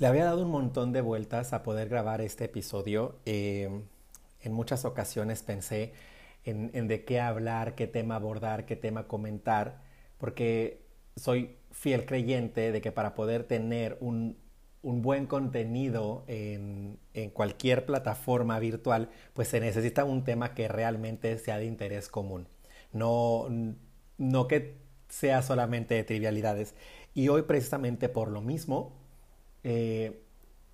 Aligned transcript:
Le 0.00 0.06
había 0.06 0.24
dado 0.24 0.44
un 0.44 0.50
montón 0.50 0.94
de 0.94 1.02
vueltas 1.02 1.52
a 1.52 1.62
poder 1.62 1.90
grabar 1.90 2.22
este 2.22 2.46
episodio. 2.46 3.18
Eh, 3.26 3.82
en 4.40 4.52
muchas 4.54 4.86
ocasiones 4.86 5.42
pensé 5.42 5.92
en, 6.42 6.88
de 6.88 7.04
qué 7.04 7.20
hablar, 7.20 7.74
qué 7.74 7.86
tema 7.86 8.14
abordar, 8.14 8.64
qué 8.64 8.76
tema 8.76 9.06
comentar, 9.06 9.82
porque 10.16 10.86
soy 11.16 11.58
fiel 11.70 12.06
creyente 12.06 12.72
de 12.72 12.80
que 12.80 12.92
para 12.92 13.14
poder 13.14 13.44
tener 13.44 13.98
un, 14.00 14.38
buen 14.82 15.26
contenido 15.26 16.24
en, 16.28 16.98
en, 17.12 17.28
cualquier 17.28 17.84
plataforma 17.84 18.58
virtual, 18.58 19.10
pues 19.34 19.48
se 19.48 19.60
necesita 19.60 20.04
un 20.06 20.24
tema 20.24 20.54
que 20.54 20.66
realmente 20.66 21.36
sea 21.36 21.58
de 21.58 21.66
interés 21.66 22.08
común. 22.08 22.48
No, 22.94 23.48
no 24.16 24.48
que 24.48 24.78
sea 25.10 25.42
solamente 25.42 25.94
de 25.94 26.04
trivialidades. 26.04 26.74
Y 27.12 27.28
hoy 27.28 27.42
precisamente 27.42 28.08
por 28.08 28.30
lo 28.30 28.40
mismo 28.40 28.99
eh, 29.64 30.22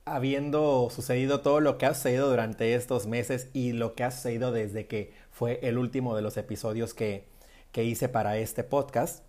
habiendo 0.05 0.89
sucedido 0.91 1.41
todo 1.41 1.61
lo 1.61 1.79
que 1.79 1.87
ha 1.87 1.95
sucedido 1.95 2.31
durante 2.31 2.75
estos 2.75 3.07
meses 3.07 3.51
y 3.53 3.73
lo 3.73 3.95
que 3.95 4.05
ha 4.05 4.11
sucedido 4.11 4.53
desde 4.53 4.87
que 4.87 5.13
fue 5.31 5.59
el 5.63 5.79
último 5.79 6.15
de 6.15 6.23
los 6.23 6.37
episodios 6.37 6.95
que, 6.95 7.29
que 7.73 7.85
hice 7.85 8.09
para 8.09 8.39
este 8.39 8.63
podcast, 8.63 9.25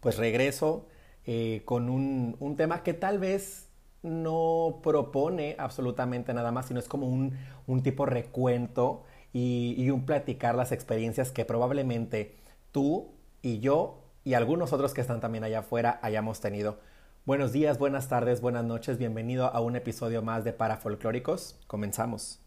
pues 0.00 0.16
regreso 0.16 0.86
eh, 1.26 1.62
con 1.64 1.88
un, 1.88 2.36
un, 2.38 2.56
tema 2.56 2.82
que 2.82 2.94
tal 2.94 3.18
vez 3.18 3.68
no 4.02 4.80
propone 4.82 5.56
absolutamente 5.58 6.32
nada 6.32 6.52
más, 6.52 6.66
sino 6.66 6.78
es 6.78 6.86
como 6.86 7.08
un, 7.08 7.36
un 7.66 7.82
tipo 7.82 8.06
recuento 8.06 9.02
y, 9.32 9.74
y 9.76 9.90
un 9.90 10.06
platicar 10.06 10.54
las 10.54 10.70
experiencias 10.70 11.32
que 11.32 11.44
probablemente 11.44 12.36
tú 12.70 13.12
y 13.42 13.58
yo 13.58 14.04
y 14.22 14.34
algunos 14.34 14.72
otros 14.72 14.94
que 14.94 15.00
están 15.00 15.20
también 15.20 15.44
allá 15.44 15.60
afuera 15.60 15.98
hayamos 16.02 16.40
tenido. 16.40 16.78
Buenos 17.26 17.52
días, 17.52 17.78
buenas 17.78 18.10
tardes, 18.10 18.42
buenas 18.42 18.66
noches, 18.66 18.98
bienvenido 18.98 19.46
a 19.46 19.58
un 19.62 19.76
episodio 19.76 20.20
más 20.20 20.44
de 20.44 20.52
Parafolclóricos. 20.52 21.58
Comenzamos. 21.66 22.38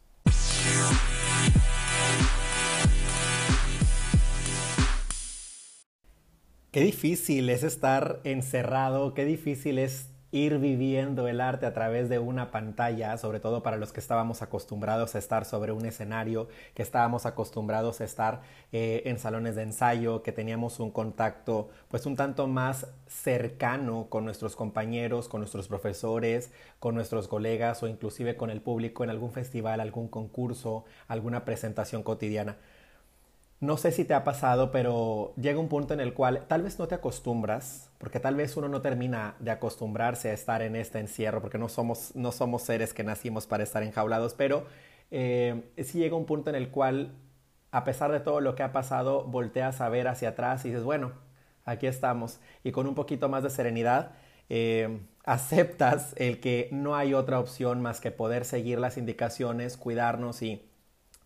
Qué 6.69 6.81
difícil 6.81 7.49
es 7.49 7.63
estar 7.63 8.19
encerrado, 8.23 9.15
qué 9.15 9.25
difícil 9.25 9.79
es 9.79 10.11
ir 10.31 10.57
viviendo 10.59 11.27
el 11.27 11.39
arte 11.39 11.65
a 11.65 11.73
través 11.73 12.09
de 12.09 12.19
una 12.19 12.51
pantalla, 12.51 13.17
sobre 13.17 13.39
todo 13.39 13.63
para 13.63 13.77
los 13.77 13.93
que 13.93 13.99
estábamos 13.99 14.41
acostumbrados 14.41 15.15
a 15.15 15.19
estar 15.19 15.45
sobre 15.45 15.71
un 15.71 15.85
escenario, 15.85 16.47
que 16.73 16.83
estábamos 16.83 17.25
acostumbrados 17.25 18.01
a 18.01 18.03
estar 18.03 18.41
eh, 18.71 19.03
en 19.05 19.19
salones 19.19 19.55
de 19.55 19.63
ensayo, 19.63 20.23
que 20.23 20.31
teníamos 20.31 20.79
un 20.79 20.91
contacto 20.91 21.69
pues 21.87 22.05
un 22.05 22.15
tanto 22.15 22.47
más 22.47 22.87
cercano 23.07 24.07
con 24.09 24.25
nuestros 24.25 24.55
compañeros, 24.55 25.29
con 25.29 25.41
nuestros 25.41 25.67
profesores, 25.67 26.51
con 26.79 26.95
nuestros 26.95 27.27
colegas 27.27 27.81
o 27.83 27.87
inclusive 27.87 28.35
con 28.35 28.49
el 28.49 28.61
público 28.61 29.03
en 29.03 29.09
algún 29.09 29.31
festival, 29.31 29.79
algún 29.79 30.07
concurso, 30.09 30.85
alguna 31.07 31.45
presentación 31.45 32.03
cotidiana. 32.03 32.57
No 33.59 33.75
sé 33.77 33.91
si 33.91 34.05
te 34.05 34.13
ha 34.13 34.23
pasado, 34.23 34.71
pero 34.71 35.33
llega 35.35 35.59
un 35.59 35.67
punto 35.67 35.93
en 35.95 35.99
el 35.99 36.13
cual 36.13 36.45
tal 36.47 36.61
vez 36.61 36.77
no 36.77 36.87
te 36.87 36.93
acostumbras, 36.95 37.89
porque 37.97 38.19
tal 38.19 38.35
vez 38.35 38.55
uno 38.55 38.69
no 38.69 38.81
termina 38.81 39.35
de 39.39 39.49
acostumbrarse 39.49 40.29
a 40.29 40.33
estar 40.33 40.61
en 40.61 40.75
este 40.75 40.99
encierro, 40.99 41.41
porque 41.41 41.57
no 41.57 41.67
somos, 41.67 42.15
no 42.15 42.31
somos 42.31 42.61
seres 42.61 42.93
que 42.93 43.03
nacimos 43.03 43.47
para 43.47 43.63
estar 43.63 43.81
enjaulados, 43.81 44.35
pero 44.35 44.65
eh, 45.09 45.63
sí 45.83 45.97
llega 45.97 46.15
un 46.15 46.27
punto 46.27 46.51
en 46.51 46.55
el 46.55 46.69
cual, 46.69 47.13
a 47.71 47.83
pesar 47.83 48.11
de 48.11 48.19
todo 48.19 48.41
lo 48.41 48.53
que 48.53 48.61
ha 48.61 48.71
pasado, 48.71 49.23
volteas 49.23 49.81
a 49.81 49.89
ver 49.89 50.07
hacia 50.07 50.29
atrás 50.29 50.63
y 50.65 50.69
dices, 50.69 50.83
bueno, 50.83 51.13
aquí 51.65 51.87
estamos, 51.87 52.39
y 52.63 52.71
con 52.71 52.85
un 52.85 52.93
poquito 52.93 53.27
más 53.27 53.41
de 53.41 53.49
serenidad, 53.49 54.11
eh, 54.49 54.99
aceptas 55.25 56.13
el 56.17 56.39
que 56.39 56.69
no 56.71 56.95
hay 56.95 57.15
otra 57.15 57.39
opción 57.39 57.81
más 57.81 58.01
que 58.01 58.11
poder 58.11 58.45
seguir 58.45 58.77
las 58.79 58.97
indicaciones, 58.97 59.77
cuidarnos 59.77 60.43
y, 60.43 60.61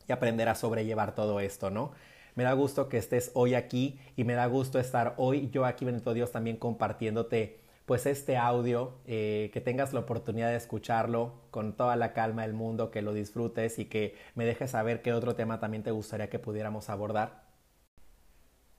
y 0.08 0.12
aprender 0.12 0.50
a 0.50 0.56
sobrellevar 0.56 1.16
todo 1.16 1.40
esto, 1.40 1.70
¿no? 1.70 1.92
Me 2.36 2.44
da 2.44 2.54
gusto 2.54 2.90
que 2.90 2.98
estés 2.98 3.32
hoy 3.34 3.56
aquí 3.56 4.00
y 4.16 4.24
me 4.24 4.34
da 4.34 4.46
gusto 4.46 4.80
estar 4.80 5.16
hoy 5.18 5.50
yo 5.52 5.66
aquí, 5.66 5.86
Benito 5.86 6.14
Dios, 6.14 6.32
también 6.32 6.58
compartiéndote 6.58 7.62
pues 7.86 8.06
este 8.06 8.38
audio, 8.38 8.94
eh, 9.06 9.50
que 9.54 9.60
tengas 9.60 9.92
la 9.92 10.00
oportunidad 10.02 10.50
de 10.50 10.56
escucharlo 10.56 11.34
con 11.52 11.76
toda 11.76 11.98
la 11.98 12.14
calma 12.14 12.44
del 12.44 12.54
mundo, 12.54 12.90
que 12.90 13.02
lo 13.02 13.14
disfrutes 13.14 13.80
y 13.80 13.86
que 13.86 14.16
me 14.34 14.46
dejes 14.46 14.72
saber 14.72 15.02
qué 15.02 15.12
otro 15.12 15.36
tema 15.36 15.60
también 15.60 15.84
te 15.84 15.92
gustaría 15.92 16.30
que 16.30 16.40
pudiéramos 16.40 16.90
abordar. 16.90 17.44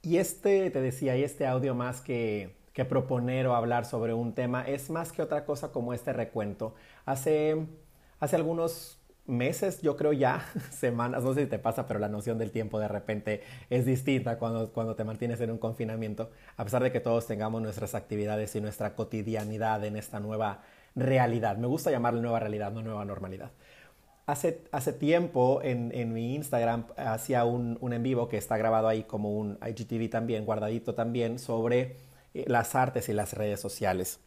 Y 0.01 0.17
este, 0.17 0.71
te 0.71 0.81
decía, 0.81 1.17
y 1.17 1.25
este 1.25 1.47
audio 1.47 1.75
más 1.75 2.01
que, 2.01 2.57
que 2.73 2.85
proponer 2.85 3.47
o 3.47 3.55
hablar 3.55 3.85
sobre 3.85 4.15
un 4.15 4.35
tema 4.35 4.63
es 4.63 4.89
más 4.89 5.13
que 5.13 5.23
otra 5.23 5.45
cosa 5.45 5.73
como 5.73 5.93
este 5.93 6.13
recuento. 6.13 6.75
Hace, 7.05 7.67
hace 8.19 8.37
algunos 8.37 9.02
meses, 9.27 9.83
yo 9.83 9.97
creo 9.97 10.13
ya, 10.13 10.45
semanas, 10.71 11.23
no 11.23 11.35
sé 11.35 11.43
si 11.43 11.47
te 11.47 11.59
pasa, 11.59 11.87
pero 11.87 12.01
la 12.01 12.09
noción 12.09 12.39
del 12.39 12.51
tiempo 12.51 12.79
de 12.79 12.89
repente 12.89 13.43
es 13.71 13.87
distinta 13.87 14.39
cuando, 14.39 14.73
cuando 14.73 14.97
te 14.97 15.05
mantienes 15.05 15.41
en 15.41 15.51
un 15.51 15.59
confinamiento, 15.59 16.31
a 16.57 16.65
pesar 16.65 16.83
de 16.83 16.93
que 16.93 17.01
todos 17.01 17.27
tengamos 17.27 17.63
nuestras 17.63 17.95
actividades 17.95 18.55
y 18.57 18.61
nuestra 18.61 18.95
cotidianidad 18.95 19.85
en 19.85 19.97
esta 19.97 20.21
nueva 20.21 20.63
realidad. 20.95 21.57
Me 21.57 21.67
gusta 21.67 21.91
llamarle 21.91 22.21
nueva 22.21 22.41
realidad, 22.41 22.73
no 22.73 22.83
nueva 22.83 23.05
normalidad. 23.05 23.53
Hace, 24.27 24.65
hace 24.71 24.93
tiempo 24.93 25.61
en, 25.63 25.91
en 25.95 26.13
mi 26.13 26.35
Instagram 26.35 26.87
hacía 26.97 27.45
un, 27.45 27.77
un 27.81 27.93
en 27.93 28.03
vivo 28.03 28.29
que 28.29 28.37
está 28.37 28.57
grabado 28.57 28.89
ahí 28.89 29.03
como 29.03 29.33
un 29.37 29.59
IGTV 29.67 30.09
también, 30.11 30.45
guardadito 30.45 30.95
también, 30.95 31.39
sobre 31.39 31.97
eh, 32.35 32.45
las 32.47 32.75
artes 32.75 33.09
y 33.09 33.13
las 33.13 33.35
redes 33.35 33.61
sociales. 33.61 34.21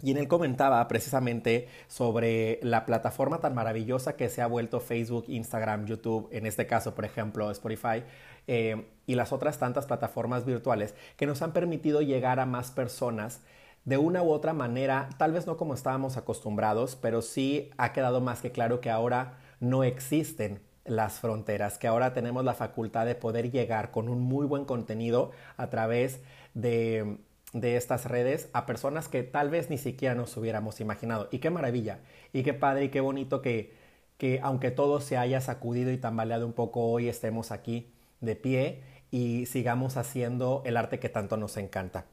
Y 0.00 0.12
en 0.12 0.18
él 0.18 0.28
comentaba 0.28 0.86
precisamente 0.86 1.66
sobre 1.88 2.60
la 2.62 2.86
plataforma 2.86 3.40
tan 3.40 3.54
maravillosa 3.54 4.14
que 4.14 4.28
se 4.28 4.40
ha 4.40 4.46
vuelto 4.46 4.78
Facebook, 4.78 5.24
Instagram, 5.26 5.86
YouTube, 5.86 6.28
en 6.30 6.46
este 6.46 6.66
caso, 6.68 6.94
por 6.94 7.04
ejemplo, 7.04 7.50
Spotify, 7.50 8.04
eh, 8.46 8.86
y 9.06 9.16
las 9.16 9.32
otras 9.32 9.58
tantas 9.58 9.86
plataformas 9.86 10.44
virtuales 10.44 10.94
que 11.16 11.26
nos 11.26 11.42
han 11.42 11.52
permitido 11.52 12.00
llegar 12.00 12.38
a 12.38 12.46
más 12.46 12.70
personas 12.70 13.40
de 13.84 13.98
una 13.98 14.22
u 14.22 14.30
otra 14.30 14.52
manera, 14.52 15.08
tal 15.18 15.32
vez 15.32 15.46
no 15.46 15.56
como 15.56 15.74
estábamos 15.74 16.16
acostumbrados, 16.16 16.94
pero 16.94 17.20
sí 17.20 17.70
ha 17.76 17.92
quedado 17.92 18.20
más 18.20 18.40
que 18.40 18.52
claro 18.52 18.80
que 18.80 18.90
ahora 18.90 19.38
no 19.60 19.82
existen 19.82 20.60
las 20.84 21.20
fronteras, 21.20 21.78
que 21.78 21.88
ahora 21.88 22.12
tenemos 22.12 22.44
la 22.44 22.54
facultad 22.54 23.06
de 23.06 23.14
poder 23.14 23.50
llegar 23.50 23.90
con 23.90 24.08
un 24.08 24.20
muy 24.20 24.46
buen 24.46 24.64
contenido 24.64 25.32
a 25.56 25.68
través 25.70 26.20
de 26.54 27.18
de 27.52 27.76
estas 27.76 28.04
redes 28.04 28.50
a 28.52 28.66
personas 28.66 29.08
que 29.08 29.22
tal 29.22 29.50
vez 29.50 29.70
ni 29.70 29.78
siquiera 29.78 30.14
nos 30.14 30.36
hubiéramos 30.36 30.80
imaginado. 30.80 31.28
Y 31.30 31.38
qué 31.38 31.50
maravilla, 31.50 32.00
y 32.32 32.42
qué 32.42 32.54
padre 32.54 32.84
y 32.84 32.88
qué 32.90 33.00
bonito 33.00 33.42
que, 33.42 33.74
que 34.18 34.40
aunque 34.42 34.70
todo 34.70 35.00
se 35.00 35.16
haya 35.16 35.40
sacudido 35.40 35.90
y 35.90 35.98
tambaleado 35.98 36.46
un 36.46 36.52
poco, 36.52 36.84
hoy 36.90 37.08
estemos 37.08 37.50
aquí 37.50 37.92
de 38.20 38.36
pie 38.36 38.82
y 39.10 39.46
sigamos 39.46 39.96
haciendo 39.96 40.62
el 40.66 40.76
arte 40.76 40.98
que 40.98 41.08
tanto 41.08 41.36
nos 41.36 41.56
encanta. 41.56 42.06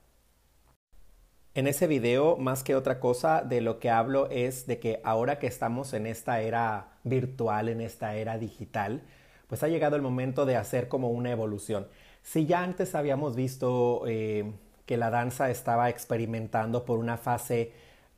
En 1.53 1.67
ese 1.67 1.87
video, 1.87 2.35
más 2.35 2.63
que 2.63 2.75
otra 2.75 2.99
cosa, 2.99 3.41
de 3.41 3.61
lo 3.61 3.79
que 3.79 3.89
hablo 3.89 4.29
es 4.29 4.67
de 4.67 4.79
que 4.79 4.99
ahora 5.05 5.39
que 5.39 5.47
estamos 5.47 5.93
en 5.93 6.05
esta 6.05 6.41
era 6.41 6.97
virtual, 7.03 7.69
en 7.69 7.79
esta 7.79 8.15
era 8.15 8.37
digital, 8.37 9.03
pues 9.47 9.63
ha 9.63 9.69
llegado 9.69 9.95
el 9.95 10.01
momento 10.01 10.45
de 10.45 10.57
hacer 10.57 10.89
como 10.89 11.11
una 11.11 11.31
evolución. 11.31 11.87
Si 12.23 12.45
ya 12.45 12.61
antes 12.61 12.93
habíamos 12.93 13.37
visto 13.37 14.03
eh, 14.05 14.51
que 14.85 14.97
la 14.97 15.09
danza 15.09 15.49
estaba 15.49 15.89
experimentando 15.89 16.85
por 16.85 16.99
una 16.99 17.17
fase 17.17 17.73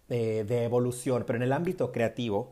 eh, 0.09 0.45
de 0.47 0.63
evolución, 0.63 1.23
pero 1.25 1.37
en 1.37 1.43
el 1.43 1.53
ámbito 1.53 1.91
creativo, 1.91 2.51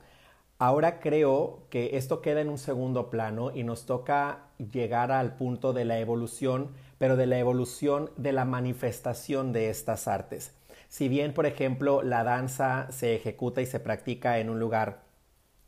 ahora 0.58 1.00
creo 1.00 1.64
que 1.70 1.98
esto 1.98 2.22
queda 2.22 2.42
en 2.42 2.50
un 2.50 2.58
segundo 2.58 3.10
plano 3.10 3.52
y 3.54 3.64
nos 3.64 3.86
toca 3.86 4.48
llegar 4.72 5.12
al 5.12 5.36
punto 5.36 5.74
de 5.74 5.86
la 5.86 6.00
evolución, 6.00 6.72
pero 6.98 7.16
de 7.16 7.28
la 7.28 7.40
evolución 7.40 8.10
de 8.18 8.32
la 8.32 8.46
manifestación 8.46 9.54
de 9.54 9.70
estas 9.70 10.08
artes. 10.08 10.54
Si 10.88 11.10
bien, 11.10 11.34
por 11.34 11.46
ejemplo, 11.46 12.04
la 12.04 12.24
danza 12.24 12.88
se 12.92 13.16
ejecuta 13.16 13.62
y 13.62 13.66
se 13.66 13.80
practica 13.80 14.40
en 14.40 14.50
un 14.50 14.60
lugar 14.60 15.04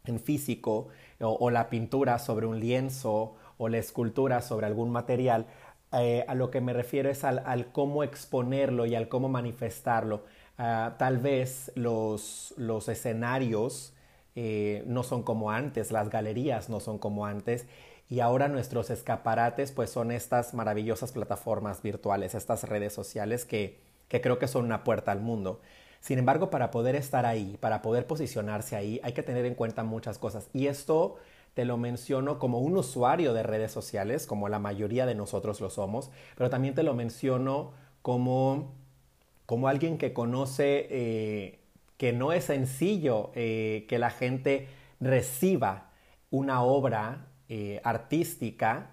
en 0.06 0.20
físico, 0.20 0.88
o 1.20 1.50
la 1.50 1.70
pintura 1.70 2.20
sobre 2.20 2.46
un 2.46 2.60
lienzo, 2.60 3.36
o 3.58 3.70
la 3.70 3.80
escultura 3.80 4.42
sobre 4.42 4.68
algún 4.68 4.92
material, 4.92 5.48
eh, 5.94 6.26
a 6.28 6.36
lo 6.36 6.52
que 6.52 6.62
me 6.62 6.74
refiero 6.74 7.10
es 7.10 7.24
al, 7.24 7.72
cómo 7.72 8.04
exponerlo 8.04 8.86
y 8.86 8.96
al 8.96 9.08
cómo 9.08 9.30
manifestarlo. 9.30 10.24
Ah, 10.58 10.96
tal 10.98 11.18
vez 11.20 11.72
los, 11.76 12.54
los 12.58 12.90
escenarios 12.90 13.94
eh, 14.36 14.84
no 14.88 15.04
son 15.04 15.24
como 15.24 15.52
antes, 15.52 15.92
las 15.92 16.10
galerías 16.10 16.70
no 16.70 16.80
son 16.80 16.98
como 16.98 17.26
antes 17.26 17.68
y 18.10 18.20
ahora 18.22 18.48
nuestros 18.48 18.90
escaparates 18.90 19.72
pues 19.72 19.90
son 19.90 20.12
estas 20.12 20.54
maravillosas 20.54 21.12
plataformas 21.12 21.82
virtuales, 21.82 22.36
estas 22.36 22.64
redes 22.64 22.94
sociales 22.94 23.46
que, 23.46 23.80
que 24.08 24.22
creo 24.22 24.40
que 24.40 24.48
son 24.48 24.66
una 24.66 24.84
puerta 24.84 25.12
al 25.12 25.22
mundo. 25.22 25.62
Sin 26.00 26.20
embargo, 26.20 26.50
para 26.50 26.72
poder 26.72 26.96
estar 26.96 27.26
ahí, 27.26 27.58
para 27.60 27.82
poder 27.82 28.08
posicionarse 28.08 28.76
ahí, 28.76 29.00
hay 29.04 29.14
que 29.14 29.24
tener 29.24 29.46
en 29.46 29.56
cuenta 29.56 29.84
muchas 29.84 30.18
cosas. 30.20 30.50
Y 30.54 30.68
esto 30.68 31.18
te 31.58 31.66
lo 31.66 31.76
menciono 31.76 32.38
como 32.38 32.60
un 32.60 32.78
usuario 32.78 33.34
de 33.34 33.42
redes 33.42 33.72
sociales, 33.72 34.28
como 34.28 34.48
la 34.48 34.60
mayoría 34.60 35.08
de 35.08 35.16
nosotros 35.16 35.60
lo 35.60 35.72
somos, 35.72 36.12
pero 36.36 36.52
también 36.52 36.76
te 36.76 36.84
lo 36.84 36.94
menciono 36.94 37.72
como, 38.04 38.76
como 39.48 39.68
alguien 39.68 39.98
que 39.98 40.14
conoce 40.14 40.86
eh, 40.92 41.60
que 41.98 42.14
no 42.14 42.32
es 42.32 42.44
sencillo 42.44 43.32
eh, 43.34 43.88
que 43.90 43.98
la 43.98 44.12
gente 44.12 44.68
reciba 45.00 45.90
una 46.30 46.62
obra 46.62 47.26
eh, 47.50 47.82
artística 47.84 48.92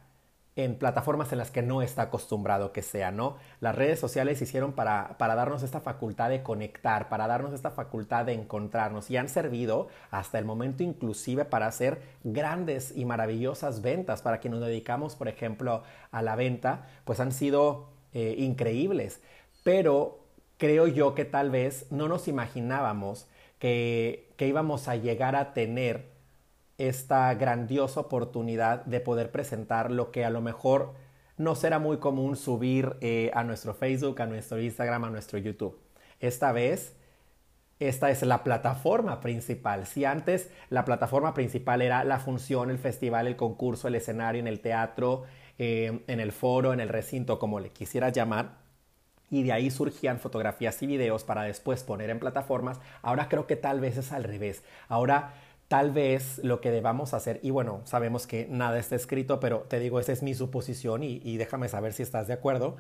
en 0.57 0.77
plataformas 0.77 1.33
en 1.33 1.39
las 1.39 1.51
que 1.51 1.63
no 1.63 1.83
está 1.83 2.03
acostumbrado 2.03 2.73
que 2.73 2.83
sea, 2.83 3.11
¿no? 3.11 3.37
Las 3.61 3.75
redes 3.75 3.99
sociales 3.99 4.41
hicieron 4.41 4.73
para, 4.73 5.19
para, 5.19 5.35
darnos 5.35 5.65
esta 5.65 5.81
facultad 5.81 6.31
de 6.31 6.45
conectar, 6.45 7.09
para 7.09 7.27
darnos 7.27 7.53
esta 7.53 7.73
facultad 7.73 8.27
de 8.27 8.35
encontrarnos 8.35 9.11
y 9.11 9.17
han 9.17 9.29
servido 9.29 9.89
hasta 10.13 10.39
el 10.39 10.45
momento 10.45 10.85
inclusive 10.85 11.45
para 11.45 11.67
hacer 11.67 12.01
grandes 12.23 12.93
y 12.97 13.05
maravillosas 13.05 13.83
ventas. 13.83 14.23
Para 14.23 14.39
quienes 14.39 14.61
nos 14.61 14.69
dedicamos, 14.69 15.17
por 15.17 15.27
ejemplo, 15.27 15.83
a 16.13 16.23
la 16.23 16.37
venta, 16.37 16.87
pues 17.05 17.19
han 17.19 17.33
sido 17.33 17.89
eh, 18.13 18.37
increíbles. 18.39 19.21
Pero 19.65 20.21
creo 20.57 20.87
yo 20.87 21.17
que 21.17 21.25
tal 21.25 21.51
vez 21.51 21.91
no 21.91 22.07
nos 22.07 22.29
imaginábamos 22.29 23.27
que, 23.59 24.33
que 24.37 24.47
íbamos 24.47 24.87
a 24.87 24.95
llegar 24.95 25.35
a 25.35 25.53
tener 25.53 26.14
esta 26.79 27.33
grandiosa 27.35 28.01
oportunidad 28.01 28.85
de 28.85 29.01
poder 29.01 29.31
presentar 29.31 29.91
lo 29.91 30.11
que 30.11 30.25
a 30.25 30.31
lo 30.31 30.41
mejor 30.41 30.95
no 31.37 31.55
será 31.55 31.79
muy 31.79 31.99
común 31.99 32.37
subir 32.37 32.97
eh, 33.01 33.31
a 33.35 33.45
nuestro 33.45 33.75
Facebook, 33.75 34.21
a 34.21 34.27
nuestro 34.27 34.61
Instagram, 34.61 35.05
a 35.05 35.11
nuestro 35.11 35.39
YouTube. 35.39 35.79
Esta 36.21 36.53
vez, 36.53 36.97
esta 37.81 38.11
es 38.11 38.23
la 38.23 38.45
plataforma 38.45 39.21
principal. 39.21 39.87
Si 39.87 40.05
antes 40.05 40.51
la 40.71 40.85
plataforma 40.85 41.35
principal 41.35 41.83
era 41.83 42.05
la 42.05 42.19
función, 42.21 42.71
el 42.71 42.79
festival, 42.79 43.27
el 43.27 43.37
concurso, 43.37 43.89
el 43.89 43.97
escenario, 43.97 44.41
en 44.41 44.47
el 44.47 44.61
teatro, 44.61 45.25
eh, 45.59 46.03
en 46.07 46.21
el 46.21 46.33
foro, 46.33 46.73
en 46.73 46.81
el 46.81 46.89
recinto, 46.89 47.39
como 47.39 47.61
le 47.61 47.71
quisieras 47.71 48.13
llamar, 48.13 48.65
y 49.31 49.43
de 49.43 49.53
ahí 49.53 49.71
surgían 49.71 50.21
fotografías 50.21 50.81
y 50.83 50.87
videos 50.87 51.25
para 51.25 51.43
después 51.43 51.83
poner 51.83 52.11
en 52.11 52.21
plataformas, 52.21 52.81
ahora 53.03 53.29
creo 53.29 53.47
que 53.47 53.57
tal 53.57 53.81
vez 53.81 53.97
es 53.97 54.13
al 54.13 54.23
revés. 54.23 54.63
Ahora 54.89 55.35
tal 55.69 55.91
vez 55.93 56.39
lo 56.43 56.61
que 56.61 56.71
debamos 56.71 57.15
hacer, 57.15 57.41
y 57.43 57.51
bueno, 57.51 57.81
sabemos 57.85 58.27
que 58.27 58.47
nada 58.51 58.79
está 58.79 58.97
escrito, 58.97 59.41
pero 59.41 59.61
te 59.61 59.81
digo, 59.81 59.99
esa 59.99 60.13
es 60.13 60.23
mi 60.23 60.35
suposición 60.35 61.03
y, 61.03 61.37
déjame 61.37 61.69
saber 61.69 61.93
si 61.93 62.03
estás 62.03 62.27
de 62.27 62.35
acuerdo. 62.35 62.77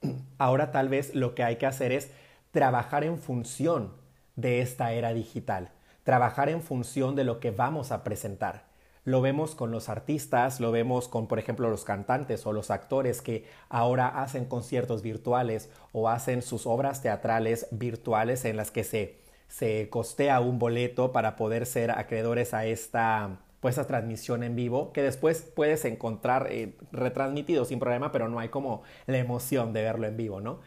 Ahora 0.38 0.70
tal 0.70 0.88
vez 0.88 1.14
lo 1.14 1.34
que 1.34 1.42
hay 1.42 1.56
que 1.56 1.66
hacer 1.66 1.92
es 1.92 2.10
trabajar 2.50 3.04
en 3.04 3.18
función 3.18 3.92
de 4.36 4.60
esta 4.60 4.92
era 4.92 5.12
digital, 5.12 5.70
trabajar 6.04 6.48
en 6.48 6.62
función 6.62 7.16
de 7.16 7.24
lo 7.24 7.40
que 7.40 7.50
vamos 7.50 7.90
a 7.90 8.04
presentar. 8.04 8.68
Lo 9.04 9.22
vemos 9.22 9.54
con 9.54 9.70
los 9.70 9.88
artistas, 9.88 10.60
lo 10.60 10.70
vemos 10.70 11.08
con, 11.08 11.28
por 11.28 11.38
ejemplo, 11.38 11.70
los 11.70 11.84
cantantes 11.84 12.46
o 12.46 12.52
los 12.52 12.70
actores 12.70 13.22
que 13.22 13.46
ahora 13.70 14.06
hacen 14.08 14.44
conciertos 14.44 15.02
virtuales 15.02 15.70
o 15.92 16.10
hacen 16.10 16.42
sus 16.42 16.66
obras 16.66 17.00
teatrales 17.00 17.68
virtuales 17.70 18.44
en 18.44 18.56
las 18.58 18.70
que 18.70 18.84
se 18.84 19.27
se 19.48 19.88
costea 19.90 20.40
un 20.40 20.58
boleto 20.58 21.12
para 21.12 21.36
poder 21.36 21.66
ser 21.66 21.90
acreedores 21.90 22.54
a 22.54 22.66
esta 22.66 23.40
pues 23.60 23.74
transmisión 23.74 24.44
en 24.44 24.54
vivo 24.54 24.92
que 24.92 25.02
después 25.02 25.50
puedes 25.54 25.84
encontrar 25.84 26.46
eh, 26.50 26.76
retransmitido 26.92 27.64
sin 27.64 27.80
problema 27.80 28.12
pero 28.12 28.28
no 28.28 28.38
hay 28.38 28.50
como 28.50 28.82
la 29.06 29.18
emoción 29.18 29.72
de 29.72 29.82
verlo 29.82 30.06
en 30.06 30.16
vivo 30.16 30.40
no 30.40 30.60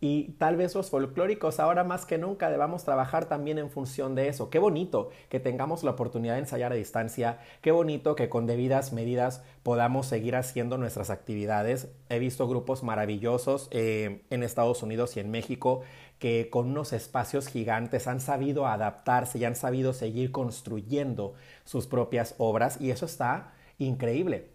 y 0.00 0.32
tal 0.38 0.56
vez 0.56 0.74
los 0.74 0.90
folclóricos 0.90 1.60
ahora 1.60 1.84
más 1.84 2.06
que 2.06 2.18
nunca 2.18 2.50
debamos 2.50 2.84
trabajar 2.84 3.26
también 3.26 3.58
en 3.58 3.70
función 3.70 4.14
de 4.14 4.28
eso. 4.28 4.48
Qué 4.48 4.58
bonito 4.58 5.10
que 5.28 5.40
tengamos 5.40 5.84
la 5.84 5.92
oportunidad 5.92 6.34
de 6.34 6.40
ensayar 6.40 6.72
a 6.72 6.76
distancia, 6.76 7.38
qué 7.60 7.70
bonito 7.70 8.14
que 8.14 8.28
con 8.28 8.46
debidas 8.46 8.92
medidas 8.92 9.42
podamos 9.62 10.06
seguir 10.06 10.36
haciendo 10.36 10.78
nuestras 10.78 11.10
actividades. 11.10 11.88
He 12.08 12.18
visto 12.18 12.48
grupos 12.48 12.82
maravillosos 12.82 13.68
eh, 13.72 14.22
en 14.30 14.42
Estados 14.42 14.82
Unidos 14.82 15.16
y 15.16 15.20
en 15.20 15.30
México 15.30 15.82
que 16.20 16.50
con 16.50 16.68
unos 16.68 16.92
espacios 16.92 17.48
gigantes 17.48 18.06
han 18.06 18.20
sabido 18.20 18.66
adaptarse 18.66 19.38
y 19.38 19.46
han 19.46 19.56
sabido 19.56 19.94
seguir 19.94 20.30
construyendo 20.30 21.34
sus 21.64 21.86
propias 21.86 22.34
obras 22.36 22.78
y 22.80 22.90
eso 22.90 23.06
está 23.06 23.54
increíble. 23.78 24.50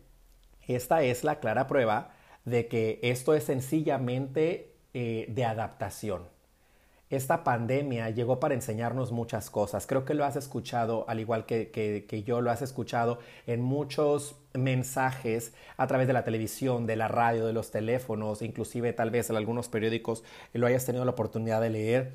Esta 0.68 1.02
es 1.02 1.24
la 1.24 1.40
clara 1.40 1.68
prueba 1.68 2.14
de 2.46 2.68
que 2.68 3.00
esto 3.02 3.34
es 3.34 3.46
sencillamente 3.46 4.76
eh, 4.94 5.26
de 5.28 5.44
adaptación. 5.44 6.35
Esta 7.12 7.44
pandemia 7.44 8.10
llegó 8.10 8.40
para 8.40 8.56
enseñarnos 8.56 9.12
muchas 9.12 9.52
cosas. 9.52 9.86
Creo 9.86 10.06
que 10.06 10.16
lo 10.16 10.26
has 10.26 10.36
escuchado, 10.36 11.06
al 11.08 11.20
igual 11.20 11.46
que, 11.46 11.70
que, 11.70 12.24
yo 12.24 12.42
lo 12.42 12.50
has 12.50 12.64
escuchado 12.64 13.20
en 13.46 13.62
muchos 13.62 14.36
mensajes 14.54 15.54
a 15.78 15.86
través 15.86 16.08
de 16.08 16.14
la 16.14 16.24
televisión, 16.24 16.88
de 16.88 16.96
la 16.96 17.08
radio, 17.08 17.46
de 17.46 17.54
los 17.54 17.70
teléfonos, 17.70 18.42
inclusive 18.42 18.92
tal 18.94 19.12
vez 19.12 19.30
en 19.30 19.36
algunos 19.36 19.70
periódicos 19.70 20.24
lo 20.54 20.66
hayas 20.66 20.86
tenido 20.86 21.06
la 21.06 21.12
oportunidad 21.12 21.62
de 21.62 21.70
leer. 21.70 22.14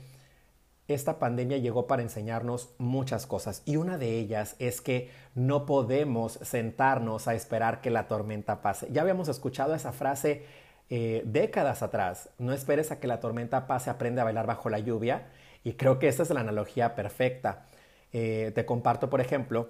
Esta 0.89 1.21
pandemia 1.21 1.59
llegó 1.59 1.87
para 1.87 2.03
enseñarnos 2.03 2.71
muchas 2.79 3.27
cosas 3.27 3.63
y 3.65 3.77
una 3.77 3.97
de 3.97 4.19
ellas 4.19 4.57
es 4.59 4.81
que 4.81 5.09
no 5.37 5.67
podemos 5.67 6.33
sentarnos 6.43 7.29
a 7.29 7.35
esperar 7.35 7.81
que 7.81 7.91
la 7.91 8.09
tormenta 8.09 8.61
pase. 8.61 8.89
Ya 8.91 9.03
habíamos 9.03 9.29
escuchado 9.29 9.77
esa 9.77 9.93
frase 9.93 10.45
eh, 10.91 11.23
décadas 11.25 11.83
atrás. 11.83 12.31
No 12.39 12.53
esperes 12.53 12.91
a 12.91 13.01
que 13.01 13.07
la 13.07 13.21
tormenta 13.21 13.67
pase, 13.67 13.91
aprende 13.91 14.21
a 14.21 14.25
bailar 14.25 14.47
bajo 14.47 14.71
la 14.71 14.79
lluvia. 14.81 15.29
Y 15.65 15.75
creo 15.75 15.99
que 15.99 16.09
esa 16.09 16.23
es 16.23 16.31
la 16.31 16.41
analogía 16.41 16.95
perfecta. 16.95 17.67
Eh, 18.13 18.53
te 18.55 18.67
comparto, 18.67 19.11
por 19.11 19.21
ejemplo, 19.21 19.69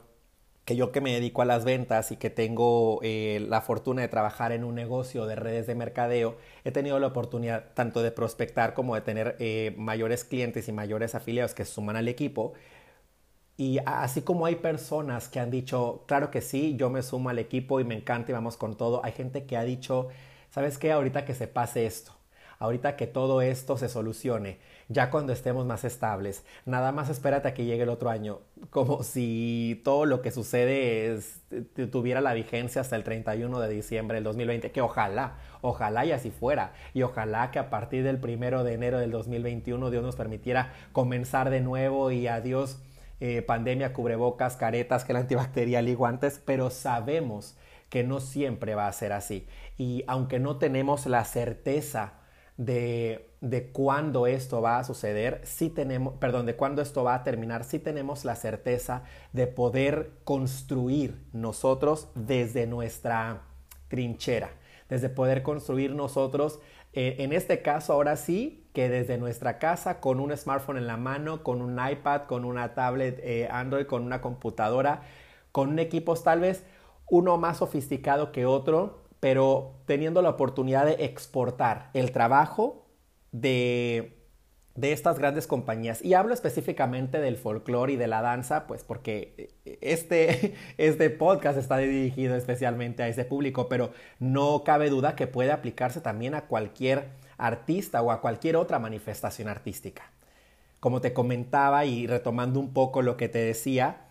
que 0.65 0.77
yo 0.77 0.93
que 0.93 1.01
me 1.01 1.13
dedico 1.13 1.43
a 1.43 1.45
las 1.45 1.65
ventas 1.65 2.13
y 2.13 2.17
que 2.17 2.31
tengo 2.31 3.01
eh, 3.03 3.45
la 3.49 3.61
fortuna 3.61 4.03
de 4.03 4.09
trabajar 4.09 4.53
en 4.53 4.65
un 4.65 4.75
negocio 4.75 5.27
de 5.27 5.37
redes 5.37 5.67
de 5.67 5.75
mercadeo, 5.75 6.37
he 6.65 6.73
tenido 6.73 6.99
la 6.99 7.09
oportunidad 7.09 7.73
tanto 7.75 8.03
de 8.03 8.13
prospectar 8.13 8.75
como 8.75 8.95
de 8.95 9.01
tener 9.03 9.37
mayores 9.77 10.25
clientes 10.25 10.69
y 10.69 10.73
mayores 10.73 11.15
afiliados 11.15 11.55
que 11.55 11.65
suman 11.65 11.97
al 11.97 12.09
equipo. 12.09 12.55
Y 13.61 13.79
así 13.85 14.23
como 14.23 14.47
hay 14.47 14.55
personas 14.57 15.29
que 15.29 15.39
han 15.39 15.51
dicho, 15.51 16.05
claro 16.07 16.31
que 16.31 16.41
sí, 16.41 16.77
yo 16.79 16.89
me 16.89 17.03
sumo 17.03 17.29
al 17.29 17.39
equipo 17.39 17.79
y 17.79 17.85
me 17.85 17.95
encanta 17.95 18.33
y 18.33 18.35
vamos 18.35 18.57
con 18.57 18.75
todo, 18.75 19.05
hay 19.05 19.13
gente 19.13 19.45
que 19.45 19.59
ha 19.59 19.65
dicho, 19.65 20.09
¿sabes 20.51 20.79
qué? 20.79 20.93
Ahorita 20.93 21.25
que 21.25 21.35
se 21.35 21.47
pase 21.49 21.87
esto, 21.87 22.13
ahorita 22.59 22.97
que 22.97 23.07
todo 23.07 23.41
esto 23.41 23.77
se 23.77 23.89
solucione, 23.89 24.59
ya 24.89 25.11
cuando 25.11 25.33
estemos 25.33 25.67
más 25.67 25.85
estables, 25.85 26.45
nada 26.67 26.93
más 26.93 27.09
espérate 27.09 27.49
a 27.49 27.55
que 27.55 27.65
llegue 27.65 27.85
el 27.85 27.89
otro 27.89 28.11
año, 28.11 28.41
como 28.71 29.03
si 29.03 29.81
todo 29.85 30.05
lo 30.05 30.21
que 30.21 30.31
sucede 30.31 31.19
tuviera 31.91 32.21
la 32.21 32.35
vigencia 32.35 32.81
hasta 32.81 32.97
el 32.97 33.05
31 33.05 33.61
de 33.61 33.69
diciembre 33.69 34.17
del 34.17 34.25
2020, 34.25 34.73
que 34.73 34.81
ojalá, 34.81 35.39
ojalá 35.63 36.05
y 36.05 36.13
así 36.13 36.31
fuera, 36.31 36.75
y 36.93 37.03
ojalá 37.03 37.51
que 37.51 37.59
a 37.59 37.71
partir 37.71 38.05
del 38.05 38.19
primero 38.19 38.65
de 38.65 38.75
enero 38.75 38.99
del 38.99 39.11
2021 39.11 39.91
Dios 39.91 40.03
nos 40.03 40.17
permitiera 40.17 40.73
comenzar 40.93 41.51
de 41.51 41.61
nuevo 41.61 42.11
y 42.11 42.27
adiós. 42.27 42.79
Eh, 43.23 43.43
pandemia, 43.43 43.93
cubrebocas, 43.93 44.57
caretas, 44.57 45.05
que 45.05 45.13
el 45.13 45.19
antibacterial 45.19 45.87
y 45.91 45.95
guantes, 45.95 46.41
pero 46.43 46.71
sabemos 46.71 47.55
que 47.91 48.05
no 48.05 48.21
siempre 48.21 48.75
va 48.75 48.87
a 48.87 48.93
ser 48.93 49.13
así. 49.13 49.47
Y 49.77 50.05
aunque 50.07 50.39
no 50.39 50.57
tenemos 50.57 51.07
la 51.07 51.25
certeza 51.25 52.15
de, 52.57 53.31
de 53.41 53.71
cuándo 53.71 54.27
esto 54.27 54.63
va 54.63 54.79
a 54.79 54.85
suceder, 54.85 55.41
sí 55.45 55.69
tenemos, 55.69 56.15
perdón, 56.15 56.47
de 56.47 56.57
cuándo 56.57 56.81
esto 56.81 57.05
va 57.05 57.15
a 57.15 57.25
terminar, 57.25 57.65
sí 57.65 57.79
tenemos 57.79 58.25
la 58.25 58.37
certeza 58.37 59.03
de 59.33 59.47
poder 59.47 60.13
construir 60.25 61.23
nosotros 61.33 62.09
desde 62.15 62.67
nuestra 62.67 63.43
trinchera, 63.89 64.51
desde 64.89 65.09
poder 65.09 65.43
construir 65.43 65.95
nosotros, 65.95 66.61
eh, 66.93 67.17
en 67.19 67.33
este 67.33 67.63
caso 67.63 67.93
ahora 67.93 68.17
sí, 68.17 68.69
que 68.73 68.89
desde 68.89 69.19
nuestra 69.19 69.59
casa, 69.59 70.01
con 70.01 70.21
un 70.21 70.37
smartphone 70.37 70.79
en 70.79 70.87
la 70.87 70.97
mano, 70.97 71.43
con 71.43 71.63
un 71.63 71.79
iPad, 71.79 72.23
con 72.23 72.45
una 72.45 72.75
tablet 72.75 73.21
eh, 73.23 73.49
Android, 73.51 73.87
con 73.87 74.05
una 74.05 74.21
computadora, 74.21 75.03
con 75.53 75.79
equipos 75.79 76.23
tal 76.23 76.41
vez 76.41 76.65
uno 77.11 77.37
más 77.37 77.59
sofisticado 77.59 78.33
que 78.33 78.47
otro, 78.47 79.03
pero 79.21 79.75
teniendo 79.87 80.23
la 80.23 80.31
oportunidad 80.31 80.87
de 80.87 81.05
exportar 81.05 81.91
el 81.93 82.13
trabajo 82.13 82.87
de, 83.33 84.21
de 84.77 84.93
estas 84.93 85.19
grandes 85.19 85.47
compañías. 85.47 86.03
Y 86.03 86.15
hablo 86.15 86.33
específicamente 86.33 87.21
del 87.21 87.37
folclore 87.37 87.93
y 87.93 87.97
de 87.97 88.07
la 88.07 88.23
danza, 88.23 88.67
pues 88.67 88.85
porque 88.85 89.51
este, 89.65 90.55
este 90.79 91.11
podcast 91.11 91.59
está 91.59 91.77
dirigido 91.77 92.37
especialmente 92.37 93.03
a 93.03 93.09
ese 93.09 93.25
público, 93.25 93.69
pero 93.69 93.93
no 94.19 94.63
cabe 94.65 94.89
duda 94.89 95.17
que 95.17 95.27
puede 95.27 95.53
aplicarse 95.53 96.01
también 96.01 96.35
a 96.35 96.47
cualquier 96.47 97.09
artista 97.37 98.03
o 98.03 98.11
a 98.11 98.21
cualquier 98.21 98.57
otra 98.57 98.79
manifestación 98.79 99.49
artística. 99.49 100.11
Como 100.79 101.01
te 101.01 101.13
comentaba 101.13 101.85
y 101.85 102.07
retomando 102.07 102.59
un 102.59 102.73
poco 102.73 103.03
lo 103.03 103.17
que 103.17 103.29
te 103.29 103.39
decía, 103.39 104.07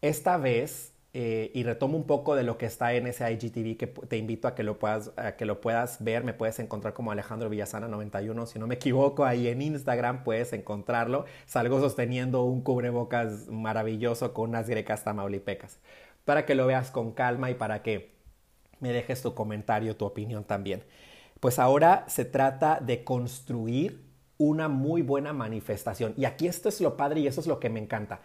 esta 0.00 0.38
vez 0.38 0.92
eh, 1.18 1.50
y 1.54 1.62
retomo 1.62 1.96
un 1.96 2.04
poco 2.04 2.36
de 2.36 2.42
lo 2.42 2.58
que 2.58 2.66
está 2.66 2.92
en 2.92 3.06
ese 3.06 3.32
IGTV 3.32 3.78
que 3.78 3.86
te 3.86 4.18
invito 4.18 4.48
a 4.48 4.54
que 4.54 4.62
lo 4.62 4.78
puedas, 4.78 5.12
a 5.16 5.32
que 5.36 5.46
lo 5.46 5.62
puedas 5.62 6.04
ver. 6.04 6.24
Me 6.24 6.34
puedes 6.34 6.58
encontrar 6.58 6.92
como 6.92 7.10
Alejandro 7.10 7.48
Villasana 7.48 7.88
91, 7.88 8.44
si 8.44 8.58
no 8.58 8.66
me 8.66 8.74
equivoco, 8.74 9.24
ahí 9.24 9.48
en 9.48 9.62
Instagram 9.62 10.24
puedes 10.24 10.52
encontrarlo. 10.52 11.24
Salgo 11.46 11.80
sosteniendo 11.80 12.44
un 12.44 12.60
cubrebocas 12.60 13.48
maravilloso 13.48 14.34
con 14.34 14.50
unas 14.50 14.68
grecas 14.68 15.04
tamaulipecas. 15.04 15.78
Para 16.26 16.44
que 16.44 16.54
lo 16.54 16.66
veas 16.66 16.90
con 16.90 17.12
calma 17.12 17.50
y 17.50 17.54
para 17.54 17.82
que 17.82 18.12
me 18.80 18.92
dejes 18.92 19.22
tu 19.22 19.32
comentario, 19.32 19.96
tu 19.96 20.04
opinión 20.04 20.44
también. 20.44 20.84
Pues 21.40 21.58
ahora 21.58 22.04
se 22.08 22.26
trata 22.26 22.78
de 22.78 23.04
construir 23.04 24.04
una 24.36 24.68
muy 24.68 25.00
buena 25.00 25.32
manifestación. 25.32 26.12
Y 26.18 26.26
aquí 26.26 26.46
esto 26.46 26.68
es 26.68 26.82
lo 26.82 26.98
padre 26.98 27.20
y 27.20 27.26
eso 27.26 27.40
es 27.40 27.46
lo 27.46 27.58
que 27.58 27.70
me 27.70 27.80
encanta. 27.80 28.20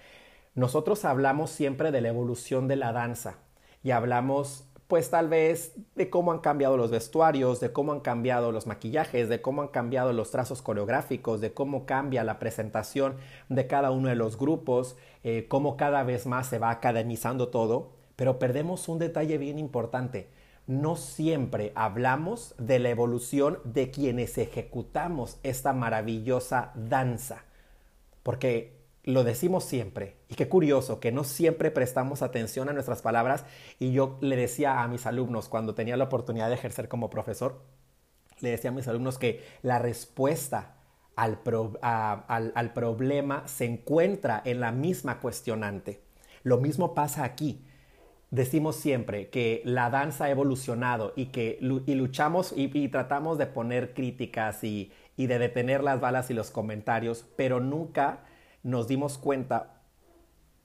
Nosotros 0.54 1.06
hablamos 1.06 1.50
siempre 1.50 1.92
de 1.92 2.02
la 2.02 2.10
evolución 2.10 2.68
de 2.68 2.76
la 2.76 2.92
danza 2.92 3.38
y 3.84 3.92
hablamos 3.92 4.66
pues 4.92 5.10
tal 5.10 5.30
vez 5.30 5.72
de 5.96 6.10
cómo 6.10 6.34
han 6.34 6.40
cambiado 6.40 6.76
los 6.76 6.92
vestuarios, 6.92 7.62
de 7.62 7.72
cómo 7.72 7.94
han 7.94 8.02
cambiado 8.02 8.52
los 8.52 8.68
maquillajes, 8.68 9.30
de 9.30 9.42
cómo 9.42 9.62
han 9.62 9.70
cambiado 9.70 10.12
los 10.12 10.32
trazos 10.32 10.62
coreográficos, 10.62 11.40
de 11.40 11.54
cómo 11.54 11.86
cambia 11.86 12.26
la 12.26 12.40
presentación 12.40 13.16
de 13.48 13.68
cada 13.68 13.92
uno 13.92 14.10
de 14.10 14.16
los 14.16 14.38
grupos, 14.38 14.98
eh, 15.24 15.46
cómo 15.48 15.78
cada 15.78 16.04
vez 16.04 16.26
más 16.26 16.48
se 16.48 16.60
va 16.60 16.72
academizando 16.72 17.48
todo, 17.48 17.94
pero 18.18 18.38
perdemos 18.38 18.90
un 18.90 19.00
detalle 19.00 19.38
bien 19.38 19.60
importante. 19.60 20.28
No 20.68 20.98
siempre 20.98 21.72
hablamos 21.74 22.54
de 22.58 22.80
la 22.80 22.90
evolución 22.90 23.60
de 23.64 23.92
quienes 23.92 24.38
ejecutamos 24.38 25.40
esta 25.44 25.72
maravillosa 25.72 26.74
danza, 26.76 27.46
porque 28.24 28.81
lo 29.04 29.24
decimos 29.24 29.64
siempre. 29.64 30.18
Y 30.30 30.36
qué 30.36 30.48
curioso 30.50 31.00
que 31.00 31.12
no 31.12 31.24
siempre 31.24 31.72
prestamos 31.72 32.22
atención 32.22 32.70
a 32.70 32.74
nuestras 32.74 33.02
palabras. 33.02 33.46
Y 33.80 33.92
yo 33.92 34.18
le 34.22 34.36
decía 34.36 34.82
a 34.82 34.88
mis 34.88 35.06
alumnos 35.06 35.50
cuando 35.50 35.76
tenía 35.76 35.98
la 35.98 36.06
oportunidad 36.06 36.50
de 36.50 36.56
ejercer 36.56 36.88
como 36.88 37.10
profesor, 37.10 37.64
le 38.40 38.50
decía 38.50 38.72
a 38.72 38.74
mis 38.74 38.88
alumnos 38.88 39.18
que 39.18 39.44
la 39.62 39.80
respuesta 39.80 40.78
al, 41.16 41.42
al 42.56 42.74
problema 42.74 43.48
se 43.48 43.66
encuentra 43.66 44.42
en 44.46 44.60
la 44.60 44.72
misma 44.72 45.20
cuestionante. 45.20 46.02
Lo 46.44 46.58
mismo 46.58 46.94
pasa 46.94 47.24
aquí 47.24 47.66
decimos 48.32 48.78
siempre 48.78 49.30
que 49.30 49.62
la 49.66 49.90
danza 49.90 50.26
ha 50.26 50.30
evolucionado 50.30 51.14
y 51.16 51.28
que 51.28 51.60
y 51.86 51.94
luchamos 51.96 52.54
y, 52.56 52.88
tratamos 52.88 53.38
de 53.38 53.46
poner 53.46 53.94
críticas 53.94 54.64
y, 54.64 54.92
y, 55.18 55.28
de 55.28 55.38
detener 55.38 55.84
las 55.84 56.00
balas 56.00 56.32
y 56.32 56.34
los 56.34 56.50
comentarios, 56.50 57.26
pero 57.36 57.60
nunca 57.60 58.24
nos 58.64 58.88
dimos 58.88 59.18
cuenta 59.18 59.82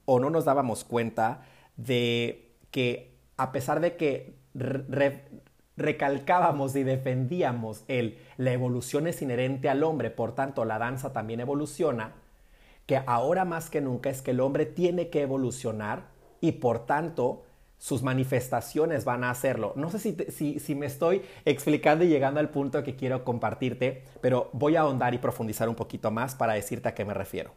o 0.05 0.19
no 0.19 0.29
nos 0.29 0.45
dábamos 0.45 0.83
cuenta 0.83 1.41
de 1.75 2.55
que 2.71 3.17
a 3.37 3.51
pesar 3.51 3.79
de 3.79 3.95
que 3.95 4.35
recalcábamos 5.75 6.75
y 6.75 6.83
defendíamos 6.83 7.83
el 7.87 8.17
la 8.37 8.51
evolución 8.51 9.07
es 9.07 9.21
inherente 9.21 9.69
al 9.69 9.83
hombre, 9.83 10.09
por 10.09 10.33
tanto 10.33 10.65
la 10.65 10.79
danza 10.79 11.13
también 11.13 11.39
evoluciona, 11.39 12.13
que 12.85 13.01
ahora 13.05 13.45
más 13.45 13.69
que 13.69 13.81
nunca 13.81 14.09
es 14.09 14.21
que 14.21 14.31
el 14.31 14.39
hombre 14.39 14.65
tiene 14.65 15.09
que 15.09 15.21
evolucionar 15.21 16.07
y 16.41 16.53
por 16.53 16.85
tanto 16.85 17.43
sus 17.77 18.01
manifestaciones 18.01 19.05
van 19.05 19.23
a 19.23 19.29
hacerlo. 19.29 19.73
No 19.75 19.89
sé 19.91 19.99
si, 19.99 20.59
si, 20.59 20.75
me 20.75 20.87
estoy 20.87 21.21
explicando 21.45 22.03
y 22.03 22.07
llegando 22.07 22.39
al 22.39 22.49
punto 22.49 22.83
que 22.83 22.95
quiero 22.95 23.23
compartirte, 23.23 24.03
pero 24.19 24.49
voy 24.53 24.75
a 24.75 24.81
ahondar 24.81 25.13
y 25.13 25.19
profundizar 25.19 25.69
un 25.69 25.75
poquito 25.75 26.09
más 26.09 26.33
para 26.33 26.53
decirte 26.53 26.89
a 26.89 26.95
qué 26.95 27.05
me 27.05 27.13
refiero. 27.13 27.51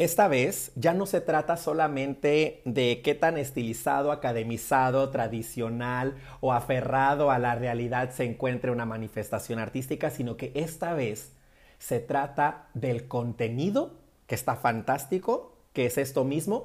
Esta 0.00 0.28
vez 0.28 0.72
ya 0.76 0.94
no 0.94 1.04
se 1.04 1.20
trata 1.20 1.58
solamente 1.58 2.62
de 2.64 3.02
qué 3.04 3.14
tan 3.14 3.36
estilizado, 3.36 4.12
academizado, 4.12 5.10
tradicional 5.10 6.14
o 6.40 6.54
aferrado 6.54 7.30
a 7.30 7.38
la 7.38 7.54
realidad 7.54 8.08
se 8.08 8.24
encuentre 8.24 8.70
una 8.70 8.86
manifestación 8.86 9.58
artística, 9.58 10.08
sino 10.08 10.38
que 10.38 10.52
esta 10.54 10.94
vez 10.94 11.34
se 11.78 12.00
trata 12.00 12.70
del 12.72 13.08
contenido, 13.08 14.00
que 14.26 14.36
está 14.36 14.56
fantástico, 14.56 15.58
que 15.74 15.84
es 15.84 15.98
esto 15.98 16.24
mismo, 16.24 16.64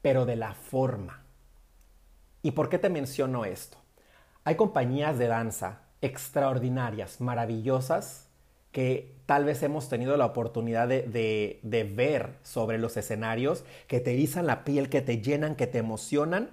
pero 0.00 0.26
de 0.26 0.34
la 0.34 0.54
forma. 0.54 1.22
¿Y 2.42 2.50
por 2.50 2.68
qué 2.68 2.80
te 2.80 2.90
menciono 2.90 3.44
esto? 3.44 3.78
Hay 4.42 4.56
compañías 4.56 5.20
de 5.20 5.28
danza 5.28 5.82
extraordinarias, 6.00 7.20
maravillosas, 7.20 8.26
que 8.72 9.14
tal 9.26 9.44
vez 9.44 9.62
hemos 9.62 9.88
tenido 9.88 10.16
la 10.16 10.26
oportunidad 10.26 10.88
de, 10.88 11.92
ver 11.94 12.38
sobre 12.42 12.78
los 12.78 12.96
escenarios, 12.96 13.64
que 13.86 14.00
te 14.00 14.12
erizan 14.12 14.46
la 14.46 14.64
piel, 14.64 14.88
que 14.88 15.02
te 15.02 15.20
llenan, 15.20 15.54
que 15.54 15.66
te 15.66 15.78
emocionan 15.78 16.50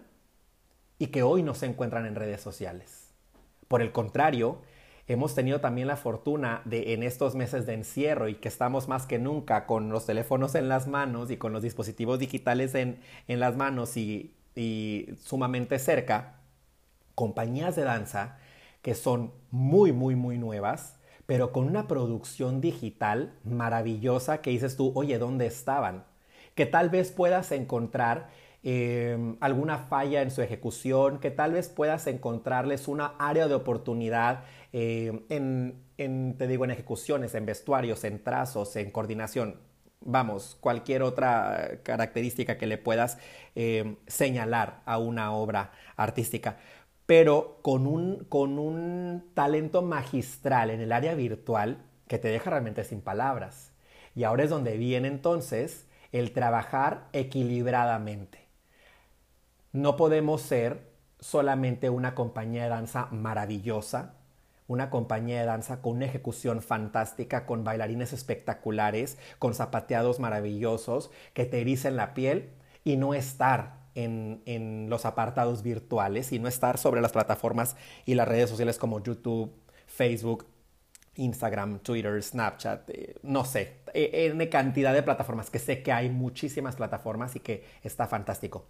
y 0.97 1.07
que 1.07 1.23
hoy 1.23 1.43
no 1.43 1.55
se 1.55 1.65
encuentran 1.65 2.05
en 2.05 2.15
redes 2.15 2.41
sociales. 2.41 3.13
Por 3.67 3.81
el 3.81 3.91
contrario, 3.91 4.61
hemos 5.07 5.33
tenido 5.33 5.61
también 5.61 5.87
la 5.87 5.95
fortuna 5.95 6.61
de 6.65 6.93
en 6.93 7.03
estos 7.03 7.35
meses 7.35 7.65
de 7.65 7.73
encierro 7.73 8.27
y 8.27 8.35
que 8.35 8.49
estamos 8.49 8.87
más 8.87 9.05
que 9.05 9.17
nunca 9.17 9.65
con 9.65 9.89
los 9.89 10.05
teléfonos 10.05 10.55
en 10.55 10.67
las 10.67 10.87
manos 10.87 11.31
y 11.31 11.37
con 11.37 11.53
los 11.53 11.63
dispositivos 11.63 12.19
digitales 12.19 12.75
en, 12.75 12.99
las 13.27 13.55
manos 13.55 13.95
y 13.95 14.35
sumamente 15.23 15.79
cerca, 15.79 16.41
compañías 17.15 17.77
de 17.77 17.83
danza 17.83 18.37
que 18.81 18.95
son 18.95 19.33
muy, 19.51 19.91
muy, 19.91 20.15
muy 20.15 20.37
nuevas, 20.37 20.98
pero 21.29 21.51
con 21.51 21.67
una 21.67 21.87
producción 21.87 22.59
digital 22.59 23.35
maravillosa 23.43 24.41
que 24.41 24.49
dices 24.49 24.75
tú, 24.75 24.91
oye, 24.95 25.19
¿dónde 25.19 25.45
estaban? 25.45 26.03
Que 26.55 26.65
tal 26.65 26.89
vez 26.89 27.11
puedas 27.11 27.51
encontrar 27.51 28.31
em, 28.63 29.37
alguna 29.39 29.77
falla 29.77 30.23
en 30.23 30.31
su 30.31 30.41
ejecución, 30.41 31.19
que 31.19 31.29
tal 31.29 31.53
vez 31.53 31.69
puedas 31.69 32.07
encontrarles 32.07 32.87
una 32.87 33.13
área 33.19 33.47
de 33.47 33.53
oportunidad 33.53 34.43
em, 34.73 35.21
en, 35.29 36.35
te 36.35 36.47
digo, 36.47 36.65
en 36.65 36.71
ejecuciones, 36.71 37.35
en 37.35 37.45
vestuarios, 37.45 38.03
en 38.05 38.23
trazos, 38.23 38.75
en 38.75 38.89
coordinación. 38.89 39.59
Vamos, 40.01 40.57
cualquier 40.59 41.03
otra 41.03 41.81
característica 41.83 42.57
que 42.57 42.65
le 42.65 42.79
puedas 42.79 43.19
em, 43.53 43.97
señalar 44.07 44.81
a 44.85 44.97
una 44.97 45.31
obra 45.33 45.73
artística 45.95 46.57
pero 47.09 47.57
con 47.63 47.87
un, 47.87 48.25
con 48.25 48.59
un 48.59 49.31
talento 49.33 49.81
magistral 49.81 50.69
en 50.69 50.79
el 50.79 50.91
área 50.91 51.15
virtual 51.15 51.83
que 52.07 52.19
te 52.19 52.27
deja 52.27 52.51
realmente 52.51 52.83
sin 52.83 53.01
palabras. 53.01 53.71
Y 54.13 54.25
ahora 54.25 54.43
es 54.43 54.51
donde 54.51 54.77
viene 54.77 55.07
entonces 55.07 55.87
el 56.11 56.33
trabajar 56.33 57.07
equilibradamente. 57.11 58.45
No 59.71 59.97
podemos 59.97 60.43
ser 60.43 60.91
solamente 61.19 61.89
una 61.89 62.13
compañía 62.13 62.61
de 62.61 62.69
danza 62.69 63.07
maravillosa, 63.07 64.13
una 64.67 64.91
compañía 64.91 65.39
de 65.39 65.47
danza 65.47 65.81
con 65.81 65.95
una 65.95 66.05
ejecución 66.05 66.61
fantástica, 66.61 67.47
con 67.47 67.63
bailarines 67.63 68.13
espectaculares, 68.13 69.17
con 69.39 69.55
zapateados 69.55 70.19
maravillosos 70.19 71.09
que 71.33 71.47
te 71.47 71.59
ericen 71.59 71.95
la 71.95 72.13
piel 72.13 72.51
y 72.83 72.97
no 72.97 73.15
estar 73.15 73.78
en, 74.03 74.89
los 74.89 75.05
apartados 75.05 75.63
virtuales 75.63 76.31
y 76.31 76.39
no 76.39 76.47
estar 76.47 76.77
sobre 76.77 77.01
las 77.01 77.11
plataformas 77.11 77.75
y 78.05 78.15
las 78.15 78.27
redes 78.27 78.49
sociales 78.49 78.77
como 78.77 79.01
YouTube, 79.01 79.51
Facebook, 79.87 80.45
Instagram, 81.15 81.79
Twitter, 81.79 82.21
Snapchat, 82.21 82.89
eh, 82.89 83.15
no 83.23 83.45
sé, 83.45 83.81
en 83.93 84.47
cantidad 84.47 84.93
de 84.93 85.03
plataformas, 85.03 85.49
que 85.49 85.59
sé 85.59 85.83
que 85.83 85.91
hay 85.91 86.09
muchísimas 86.09 86.75
plataformas 86.75 87.35
y 87.35 87.39
que 87.39 87.65
está 87.83 88.07
fantástico. 88.07 88.65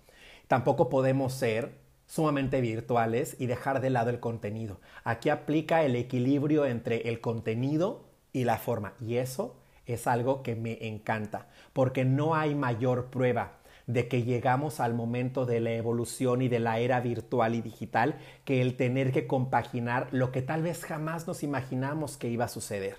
Tampoco 0.47 0.89
podemos 0.89 1.33
ser 1.33 1.77
sumamente 2.07 2.59
virtuales 2.59 3.35
y 3.39 3.45
dejar 3.45 3.81
de 3.81 3.91
lado 3.91 4.09
el 4.09 4.19
contenido. 4.19 4.81
Aquí 5.03 5.29
aplica 5.29 5.83
el 5.83 5.95
equilibrio 5.95 6.65
entre 6.65 7.07
el 7.07 7.21
contenido 7.21 8.09
y 8.33 8.45
la 8.45 8.57
forma 8.57 8.93
y 8.99 9.17
eso 9.17 9.59
es 9.85 10.07
algo 10.07 10.43
que 10.43 10.55
me 10.55 10.87
encanta 10.87 11.47
porque 11.73 12.05
no 12.05 12.35
hay 12.35 12.55
mayor 12.55 13.11
prueba 13.11 13.58
de 13.89 14.07
que 14.07 14.21
llegamos 14.21 14.79
al 14.79 14.93
momento 14.93 15.47
de 15.47 15.59
la 15.59 15.71
evolución 15.71 16.43
y 16.43 16.47
de 16.47 16.59
la 16.59 16.77
era 16.77 16.99
virtual 16.99 17.55
y 17.55 17.61
digital 17.61 18.19
que 18.45 18.61
el 18.61 18.77
tener 18.77 19.11
que 19.11 19.25
compaginar 19.25 20.09
lo 20.11 20.31
que 20.31 20.43
tal 20.43 20.61
vez 20.61 20.85
jamás 20.85 21.25
nos 21.25 21.41
imaginamos 21.41 22.15
que 22.15 22.29
iba 22.29 22.45
a 22.45 22.49
suceder. 22.49 22.97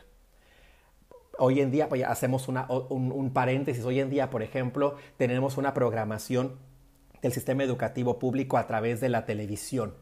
Hoy 1.39 1.61
en 1.61 1.71
día, 1.71 1.89
pues 1.89 2.03
hacemos 2.03 2.49
un, 2.49 2.59
un 2.91 3.33
paréntesis, 3.33 3.85
hoy 3.85 4.01
en 4.01 4.11
día, 4.11 4.31
por 4.31 4.43
ejemplo, 4.43 4.97
tenemos 5.17 5.59
una 5.59 5.75
programación 5.75 6.59
del 7.23 7.33
sistema 7.33 7.63
educativo 7.63 8.19
público 8.19 8.59
a 8.59 8.67
través 8.67 9.01
de 9.01 9.11
la 9.11 9.27
televisión 9.27 9.95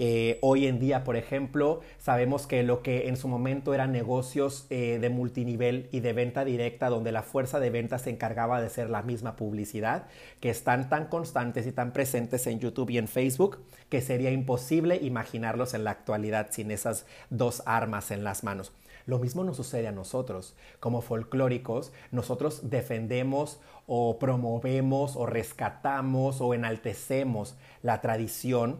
eh, 0.00 0.38
hoy 0.42 0.68
en 0.68 0.78
día, 0.78 1.02
por 1.02 1.16
ejemplo, 1.16 1.80
sabemos 1.98 2.46
que 2.46 2.62
lo 2.62 2.84
que 2.84 3.08
en 3.08 3.16
su 3.16 3.26
momento 3.26 3.74
eran 3.74 3.90
negocios 3.90 4.68
eh, 4.70 4.98
de 5.00 5.10
multinivel 5.10 5.88
y 5.90 5.98
de 5.98 6.12
venta 6.12 6.44
directa, 6.44 6.88
donde 6.88 7.10
la 7.10 7.24
fuerza 7.24 7.58
de 7.58 7.70
venta 7.70 7.98
se 7.98 8.10
encargaba 8.10 8.62
de 8.62 8.70
ser 8.70 8.90
la 8.90 9.02
misma 9.02 9.34
publicidad, 9.34 10.06
que 10.38 10.50
están 10.50 10.88
tan 10.88 11.06
constantes 11.06 11.66
y 11.66 11.72
tan 11.72 11.92
presentes 11.92 12.46
en 12.46 12.60
YouTube 12.60 12.90
y 12.90 12.98
en 12.98 13.08
Facebook, 13.08 13.58
que 13.88 14.00
sería 14.00 14.30
imposible 14.30 15.00
imaginarlos 15.02 15.74
en 15.74 15.82
la 15.82 15.90
actualidad 15.90 16.46
sin 16.52 16.70
esas 16.70 17.04
dos 17.28 17.64
armas 17.66 18.12
en 18.12 18.22
las 18.22 18.44
manos. 18.44 18.70
Lo 19.04 19.18
mismo 19.18 19.42
nos 19.42 19.56
sucede 19.56 19.88
a 19.88 19.92
nosotros. 19.92 20.54
Como 20.78 21.00
folclóricos, 21.00 21.92
nosotros 22.12 22.70
defendemos 22.70 23.58
o 23.88 24.20
promovemos 24.20 25.16
o 25.16 25.26
rescatamos 25.26 26.40
o 26.40 26.54
enaltecemos 26.54 27.56
la 27.82 28.00
tradición 28.00 28.78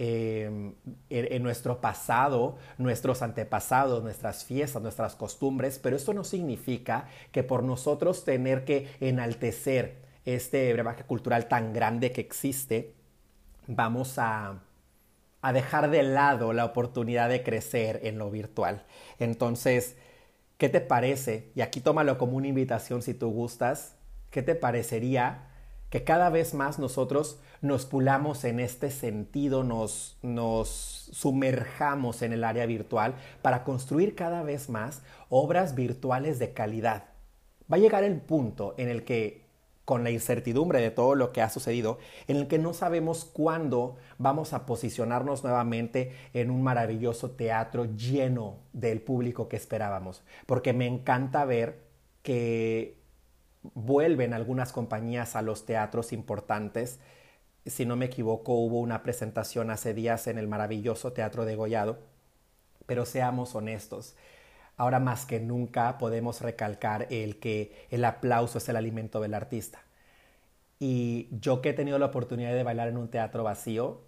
Em, 0.00 0.74
en, 1.10 1.42
nuestro 1.42 1.80
pasado, 1.80 2.56
nuestros 2.78 3.20
antepasados, 3.20 4.00
nuestras 4.04 4.44
fiestas, 4.44 4.80
nuestras 4.80 5.16
costumbres, 5.16 5.80
pero 5.80 5.96
esto 5.96 6.14
no 6.14 6.22
significa 6.22 7.08
que 7.32 7.42
por 7.42 7.64
nosotros 7.64 8.24
tener 8.24 8.64
que 8.64 8.86
enaltecer 9.00 9.96
este 10.24 10.72
brebaje 10.72 11.02
cultural 11.02 11.48
tan 11.48 11.72
grande 11.72 12.12
que 12.12 12.20
existe, 12.20 12.94
vamos 13.66 14.20
a, 14.20 14.60
a 15.42 15.52
dejar 15.52 15.90
de 15.90 16.04
lado 16.04 16.52
la 16.52 16.64
oportunidad 16.64 17.28
de 17.28 17.42
crecer 17.42 17.98
en 18.04 18.18
lo 18.18 18.30
virtual. 18.30 18.84
Entonces, 19.18 19.96
¿qué 20.58 20.68
te 20.68 20.80
parece? 20.80 21.50
Y 21.56 21.60
aquí 21.60 21.80
tómalo 21.80 22.18
como 22.18 22.36
una 22.36 22.46
invitación 22.46 23.02
si 23.02 23.14
tú 23.14 23.30
gustas. 23.30 23.96
¿Qué 24.30 24.42
te 24.42 24.54
parecería 24.54 25.47
que 25.90 26.04
cada 26.04 26.30
vez 26.30 26.54
más 26.54 26.78
nosotros 26.78 27.40
nos 27.60 27.86
pulamos 27.86 28.44
en 28.44 28.60
este 28.60 28.90
sentido, 28.90 29.64
nos, 29.64 30.18
nos 30.22 31.10
sumerjamos 31.12 32.22
en 32.22 32.32
el 32.32 32.44
área 32.44 32.66
virtual 32.66 33.14
para 33.42 33.64
construir 33.64 34.14
cada 34.14 34.42
vez 34.42 34.68
más 34.68 35.02
obras 35.28 35.74
virtuales 35.74 36.38
de 36.38 36.52
calidad? 36.52 37.04
Va 37.70 37.76
a 37.76 37.80
llegar 37.80 38.04
el 38.04 38.20
punto 38.20 38.74
en 38.78 38.88
el 38.88 39.04
que 39.04 39.48
con 39.88 40.04
la 40.04 40.10
incertidumbre 40.10 40.82
de 40.82 40.90
todo 40.90 41.14
lo 41.14 41.32
que 41.32 41.40
ha 41.40 41.48
sucedido, 41.48 41.98
en 42.26 42.36
el 42.36 42.46
que 42.46 42.58
no 42.58 42.74
sabemos 42.74 43.24
cuándo 43.24 43.96
vamos 44.18 44.52
a 44.52 44.66
posicionarnos 44.66 45.44
nuevamente 45.44 46.12
en 46.34 46.50
un 46.50 46.62
maravilloso 46.62 47.30
teatro 47.30 47.86
lleno 47.96 48.58
del 48.74 49.00
público 49.00 49.48
que 49.48 49.56
esperábamos. 49.56 50.22
Porque 50.44 50.74
me 50.74 50.86
encanta 50.86 51.46
ver 51.46 51.78
que 52.22 52.97
vuelven 53.62 54.34
algunas 54.34 54.72
compañías 54.72 55.36
a 55.36 55.42
los 55.42 55.66
teatros 55.66 56.12
importantes. 56.12 57.00
Si 57.66 57.86
no 57.86 57.96
me 57.96 58.06
equivoco, 58.06 58.54
hubo 58.54 58.80
una 58.80 59.02
presentación 59.02 59.70
hace 59.70 59.94
días 59.94 60.26
en 60.26 60.38
el 60.38 60.48
maravilloso 60.48 61.12
Teatro 61.12 61.44
de 61.44 61.56
Gollado. 61.56 61.98
Pero 62.86 63.04
seamos 63.04 63.54
honestos, 63.54 64.16
Ahora 64.78 65.00
más 65.00 65.26
que 65.26 65.40
nunca 65.40 65.98
podemos 65.98 66.40
recalcar 66.40 67.08
el 67.10 67.40
que 67.40 67.88
el 67.90 68.04
aplauso 68.04 68.58
es 68.58 68.68
el 68.68 68.76
alimento 68.76 69.20
del 69.20 69.34
artista. 69.34 69.80
Y 70.78 71.28
yo 71.32 71.60
que 71.60 71.70
he 71.70 71.74
tenido 71.74 71.98
la 71.98 72.06
oportunidad 72.06 72.54
de 72.54 72.62
bailar 72.62 72.86
en 72.86 72.96
un 72.96 73.10
teatro 73.10 73.42
vacío, 73.42 74.02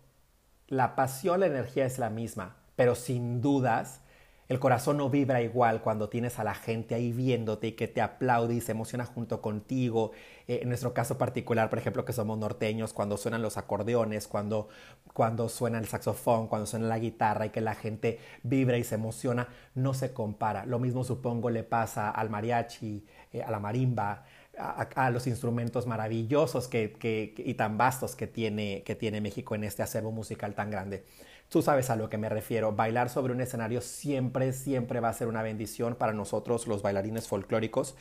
la 0.69 0.95
pasión, 0.95 1.41
la 1.41 1.47
energía 1.47 1.87
es 1.87 1.99
la 1.99 2.09
misma, 2.09 2.57
pero 2.77 2.95
sin 2.95 3.41
dudas 3.41 4.03
el 4.51 4.59
corazón 4.59 4.97
no 4.97 5.09
vibra 5.09 5.41
igual 5.43 5.81
cuando 5.81 6.09
tienes 6.09 6.41
a 6.41 6.45
la 6.45 6.57
gente 6.57 6.97
ahí 6.97 7.13
viéndote 7.13 7.69
y 7.69 7.73
que 7.75 7.87
te 7.87 8.01
aplaude 8.01 8.55
y 8.55 8.61
se 8.61 8.73
emociona 8.73 9.07
junto 9.07 9.41
contigo. 9.41 10.11
Eh, 10.49 10.59
en 10.63 10.69
nuestro 10.69 10.93
caso 10.93 11.17
particular, 11.17 11.71
por 11.71 11.79
ejemplo, 11.79 12.05
que 12.05 12.13
somos 12.13 12.37
norteños, 12.37 12.93
cuando 12.93 13.17
suenan 13.17 13.43
los 13.43 13.57
acordeones, 13.57 14.27
cuando, 14.27 14.69
cuando 15.15 15.49
suena 15.49 15.79
el 15.79 15.87
saxofón, 15.87 16.49
cuando 16.49 16.67
suena 16.67 16.89
la 16.89 16.99
guitarra 16.99 17.47
y 17.47 17.51
que 17.51 17.61
la 17.61 17.77
gente 17.77 18.19
vibra 18.43 18.77
y 18.77 18.83
se 18.83 18.97
emociona, 18.97 19.47
no 19.77 19.95
se 19.95 20.13
compara. 20.13 20.67
Lo 20.67 20.81
mismo 20.81 21.05
supongo 21.05 21.49
le 21.49 21.63
pasa 21.63 22.11
al 22.11 22.29
mariachi, 22.29 23.07
eh, 23.33 23.45
a 23.45 23.53
la 23.53 23.61
marimba, 23.61 24.25
a, 24.59 25.11
los 25.11 25.29
instrumentos 25.29 25.87
maravillosos 25.87 26.67
que, 26.67 27.35
y 27.37 27.55
tan 27.55 27.79
vastos 27.79 28.17
que 28.17 28.27
tiene, 28.27 28.83
que 28.83 28.97
tiene 28.97 29.21
México 29.21 29.55
en 29.55 29.63
este 29.63 29.85
acervo 29.85 30.11
musical 30.11 30.57
tan 30.57 30.73
grande. 30.73 31.05
Tú 31.51 31.63
sabes 31.63 31.91
a 31.91 31.97
lo 31.97 32.09
que 32.09 32.17
me 32.17 32.29
refiero. 32.29 32.73
Bailar 32.73 33.11
sobre 33.11 33.33
un 33.33 33.41
escenario 33.41 33.81
siempre, 33.81 34.53
siempre 34.53 35.01
va 35.01 35.09
a 35.09 35.13
ser 35.13 35.27
una 35.27 35.43
bendición 35.43 35.97
para 35.97 36.13
nosotros 36.13 36.69
los 36.69 36.81
bailarines 36.81 37.27
folclóricos, 37.27 37.97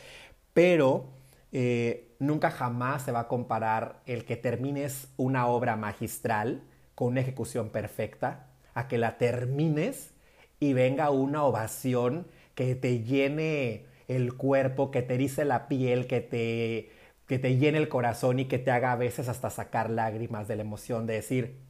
pero 0.54 1.08
eh, 1.52 2.16
nunca 2.20 2.52
jamás 2.52 3.02
se 3.02 3.12
va 3.12 3.22
a 3.22 3.28
comparar 3.28 4.02
el 4.06 4.24
que 4.26 4.38
termines 4.38 5.08
una 5.18 5.48
obra 5.48 5.76
magistral 5.76 6.62
con 6.94 7.08
una 7.10 7.22
ejecución 7.22 7.70
perfecta 7.70 8.48
a 8.76 8.88
que 8.88 9.00
la 9.00 9.18
termines 9.18 10.14
y 10.60 10.74
venga 10.74 11.10
una 11.10 11.44
ovación 11.44 12.28
que 12.54 12.76
te 12.76 13.02
llene 13.02 13.88
el 14.08 14.36
cuerpo, 14.36 14.92
que 14.92 15.02
te 15.02 15.16
erice 15.16 15.44
la 15.44 15.68
piel, 15.68 16.06
que 16.06 16.22
te, 16.22 16.92
que 17.26 17.40
te 17.40 17.58
llene 17.58 17.80
el 17.80 17.90
corazón 17.90 18.38
y 18.40 18.46
que 18.46 18.60
te 18.60 18.70
haga 18.70 18.92
a 18.92 18.96
veces 18.96 19.28
hasta 19.28 19.50
sacar 19.50 19.90
lágrimas 19.90 20.48
de 20.48 20.56
la 20.56 20.62
emoción 20.62 21.08
de 21.08 21.14
decir, 21.16 21.69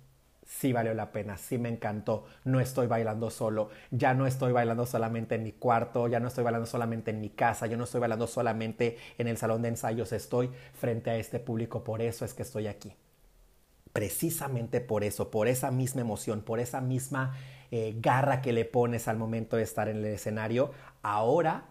sí 0.49 0.73
valió 0.73 0.95
la 0.95 1.11
pena, 1.11 1.37
sí 1.37 1.59
me 1.59 1.69
encantó, 1.69 2.25
no 2.43 2.59
estoy 2.59 2.87
bailando 2.87 3.29
solo, 3.29 3.69
ya 3.91 4.15
no 4.15 4.25
estoy 4.25 4.51
bailando 4.51 4.87
solamente 4.87 5.35
en 5.35 5.43
mi 5.43 5.51
cuarto, 5.51 6.07
ya 6.07 6.19
no 6.19 6.27
estoy 6.27 6.43
bailando 6.43 6.65
solamente 6.65 7.11
en 7.11 7.21
mi 7.21 7.29
casa, 7.29 7.67
yo 7.67 7.77
no 7.77 7.83
estoy 7.83 8.01
bailando 8.01 8.25
solamente 8.25 8.97
en 9.19 9.27
el 9.27 9.37
salón 9.37 9.61
de 9.61 9.69
ensayos, 9.69 10.11
estoy 10.11 10.49
frente 10.73 11.11
a 11.11 11.17
este 11.17 11.39
público, 11.39 11.83
por 11.83 12.01
eso 12.01 12.25
es 12.25 12.33
que 12.33 12.41
estoy 12.41 12.65
aquí. 12.65 12.95
Precisamente 13.93 14.81
por 14.81 15.03
eso, 15.03 15.29
por 15.29 15.47
esa 15.47 15.69
misma 15.69 16.01
emoción, 16.01 16.41
por 16.41 16.59
esa 16.59 16.81
misma 16.81 17.37
eh, 17.69 17.95
garra 17.99 18.41
que 18.41 18.51
le 18.51 18.65
pones 18.65 19.07
al 19.07 19.17
momento 19.17 19.55
de 19.55 19.63
estar 19.63 19.87
en 19.87 19.97
el 19.97 20.05
escenario, 20.05 20.71
ahora 21.03 21.65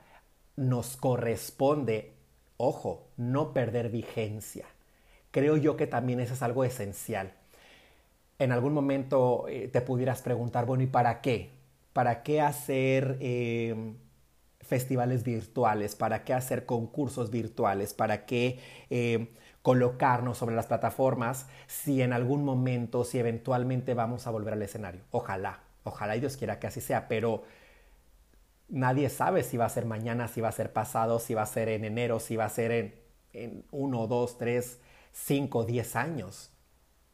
nos 0.55 0.97
corresponde, 0.97 2.13
ojo, 2.57 3.09
no 3.17 3.53
perder 3.53 3.89
vigencia. 3.91 4.67
Creo 5.33 5.57
yo 5.57 5.77
que 5.77 5.89
también 5.89 6.21
eso 6.21 6.35
es 6.35 6.43
algo 6.43 6.65
esencial 6.65 7.33
en 8.39 8.53
algún 8.53 8.73
momento 8.73 9.47
eh, 9.49 9.69
te 9.69 9.81
pudieras 9.81 10.23
preguntar, 10.23 10.67
bueno, 10.67 10.83
¿y 10.85 10.87
para 10.87 11.21
qué? 11.21 11.51
¿Para 11.93 12.23
qué 12.23 12.41
hacer 12.41 13.19
em, 13.21 13.97
festivales 14.61 15.25
virtuales? 15.25 15.97
¿Para 15.97 16.25
qué 16.25 16.35
hacer 16.35 16.67
concursos 16.67 17.31
virtuales? 17.31 17.95
¿Para 17.95 18.27
qué 18.27 18.61
em, 18.91 19.29
colocarnos 19.63 20.39
sobre 20.39 20.55
las 20.57 20.67
plataformas 20.67 21.47
si 21.67 22.03
en 22.03 22.13
algún 22.13 22.45
momento, 22.45 23.05
si 23.05 23.19
eventualmente 23.19 23.95
vamos 23.95 24.27
a 24.27 24.31
volver 24.31 24.55
al 24.55 24.63
escenario? 24.63 25.03
Ojalá, 25.11 25.61
ojalá 25.85 26.17
y 26.17 26.21
Dios 26.21 26.37
quiera 26.37 26.59
que 26.61 26.69
así 26.69 26.81
sea, 26.81 27.09
pero 27.09 27.43
nadie 28.69 29.09
sabe 29.09 29.43
si 29.43 29.57
va 29.57 29.67
a 29.67 29.69
ser 29.69 29.85
mañana, 29.87 30.29
si 30.29 30.41
va 30.41 30.49
a 30.49 30.53
ser 30.53 30.73
pasado, 30.73 31.19
si 31.19 31.35
va 31.35 31.43
a 31.43 31.47
ser 31.47 31.69
en 31.69 31.85
enero, 31.85 32.21
si 32.21 32.37
va 32.37 32.45
a 32.45 32.49
ser 32.49 32.71
en, 32.73 32.95
en 33.33 33.65
uno, 33.71 34.07
dos, 34.07 34.39
tres, 34.39 34.81
cinco, 35.13 35.65
diez 35.65 35.97
años. 35.97 36.51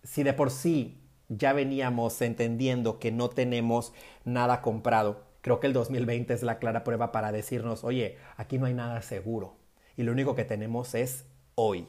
Si 0.03 0.23
de 0.23 0.35
por 0.35 0.51
sí 0.51 1.04
ya 1.29 1.53
veníamos 1.53 2.21
entendiendo 2.23 2.99
que 2.99 3.13
no 3.13 3.31
tenemos 3.31 3.93
nada 4.25 4.61
comprado. 4.61 5.25
Creo 5.41 5.61
que 5.61 5.67
el 5.67 5.73
2020 5.73 6.33
es 6.33 6.43
la 6.43 6.59
clara 6.59 6.85
prueba 6.85 7.13
para 7.13 7.33
decirnos, 7.33 7.85
oye, 7.85 8.17
aquí 8.37 8.59
no 8.59 8.67
hay 8.67 8.75
nada 8.75 9.03
seguro 9.03 9.57
y 9.97 10.03
lo 10.03 10.13
único 10.13 10.35
que 10.35 10.45
tenemos 10.45 10.95
es 10.95 11.27
hoy. 11.55 11.87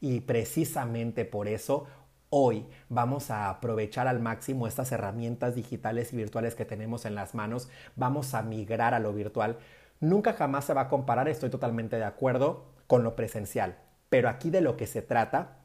Y 0.00 0.20
precisamente 0.20 1.24
por 1.24 1.48
eso 1.48 1.86
hoy 2.28 2.66
vamos 2.88 3.30
a 3.30 3.48
aprovechar 3.48 4.08
al 4.08 4.20
máximo 4.20 4.66
estas 4.66 4.92
herramientas 4.92 5.54
digitales 5.54 6.12
y 6.12 6.16
virtuales 6.16 6.54
que 6.54 6.64
tenemos 6.64 7.04
en 7.06 7.14
las 7.14 7.34
manos, 7.34 7.68
vamos 7.94 8.34
a 8.34 8.42
migrar 8.42 8.94
a 8.94 9.00
lo 9.00 9.12
virtual. 9.12 9.58
Nunca 10.00 10.34
jamás 10.34 10.66
se 10.66 10.74
va 10.74 10.82
a 10.82 10.88
comparar, 10.88 11.28
estoy 11.28 11.48
totalmente 11.48 11.96
de 11.96 12.04
acuerdo, 12.04 12.66
con 12.86 13.02
lo 13.02 13.16
presencial, 13.16 13.78
pero 14.10 14.28
aquí 14.28 14.50
de 14.50 14.60
lo 14.60 14.76
que 14.76 14.86
se 14.86 15.02
trata 15.02 15.58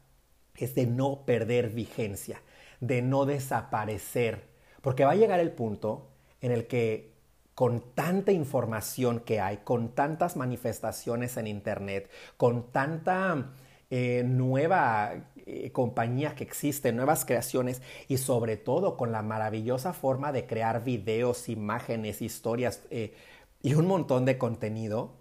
es 0.56 0.74
de 0.74 0.86
no 0.86 1.24
perder 1.24 1.70
vigencia 1.70 2.40
de 2.82 3.00
no 3.00 3.26
desaparecer, 3.26 4.48
porque 4.82 5.04
va 5.04 5.12
a 5.12 5.16
llegar 5.16 5.38
el 5.38 5.52
punto 5.52 6.08
en 6.40 6.50
el 6.50 6.66
que 6.66 7.12
con 7.54 7.94
tanta 7.94 8.32
información 8.32 9.20
que 9.20 9.40
hay, 9.40 9.58
con 9.58 9.94
tantas 9.94 10.36
manifestaciones 10.36 11.36
en 11.36 11.46
Internet, 11.46 12.10
con 12.36 12.72
tanta 12.72 13.52
eh, 13.88 14.24
nueva 14.26 15.12
eh, 15.36 15.70
compañía 15.70 16.34
que 16.34 16.42
existe, 16.42 16.92
nuevas 16.92 17.24
creaciones 17.24 17.82
y 18.08 18.16
sobre 18.16 18.56
todo 18.56 18.96
con 18.96 19.12
la 19.12 19.22
maravillosa 19.22 19.92
forma 19.92 20.32
de 20.32 20.46
crear 20.46 20.82
videos, 20.82 21.48
imágenes, 21.48 22.20
historias 22.20 22.82
eh, 22.90 23.14
y 23.62 23.74
un 23.74 23.86
montón 23.86 24.24
de 24.24 24.38
contenido, 24.38 25.12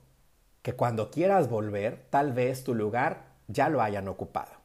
que 0.64 0.74
cuando 0.74 1.12
quieras 1.12 1.48
volver, 1.48 2.08
tal 2.10 2.34
vez 2.34 2.64
tu 2.64 2.74
lugar 2.74 3.26
ya 3.48 3.70
lo 3.70 3.84
hayan 3.84 4.08
ocupado 4.08 4.61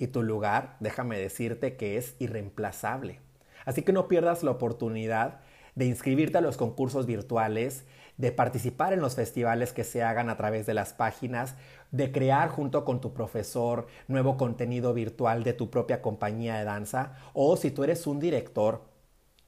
y 0.00 0.08
tu 0.08 0.22
lugar, 0.22 0.76
déjame 0.80 1.18
decirte 1.18 1.76
que 1.76 1.98
es 1.98 2.16
irreemplazable. 2.18 3.20
Así 3.66 3.82
que 3.82 3.92
no 3.92 4.08
pierdas 4.08 4.42
la 4.42 4.50
oportunidad 4.50 5.40
de 5.74 5.84
inscribirte 5.84 6.38
a 6.38 6.40
los 6.40 6.56
concursos 6.56 7.04
virtuales, 7.06 7.84
de 8.16 8.32
participar 8.32 8.94
en 8.94 9.00
los 9.00 9.14
festivales 9.14 9.72
que 9.74 9.84
se 9.84 10.02
hagan 10.02 10.30
a 10.30 10.38
través 10.38 10.64
de 10.64 10.72
las 10.72 10.94
páginas, 10.94 11.54
de 11.90 12.10
crear 12.12 12.48
junto 12.48 12.84
con 12.86 13.02
tu 13.02 13.12
profesor 13.12 13.86
nuevo 14.08 14.38
contenido 14.38 14.94
virtual 14.94 15.44
de 15.44 15.52
tu 15.52 15.70
propia 15.70 16.00
compañía 16.00 16.56
de 16.56 16.64
danza, 16.64 17.12
o 17.34 17.58
si 17.58 17.70
tú 17.70 17.84
eres 17.84 18.06
un 18.06 18.20
director 18.20 18.82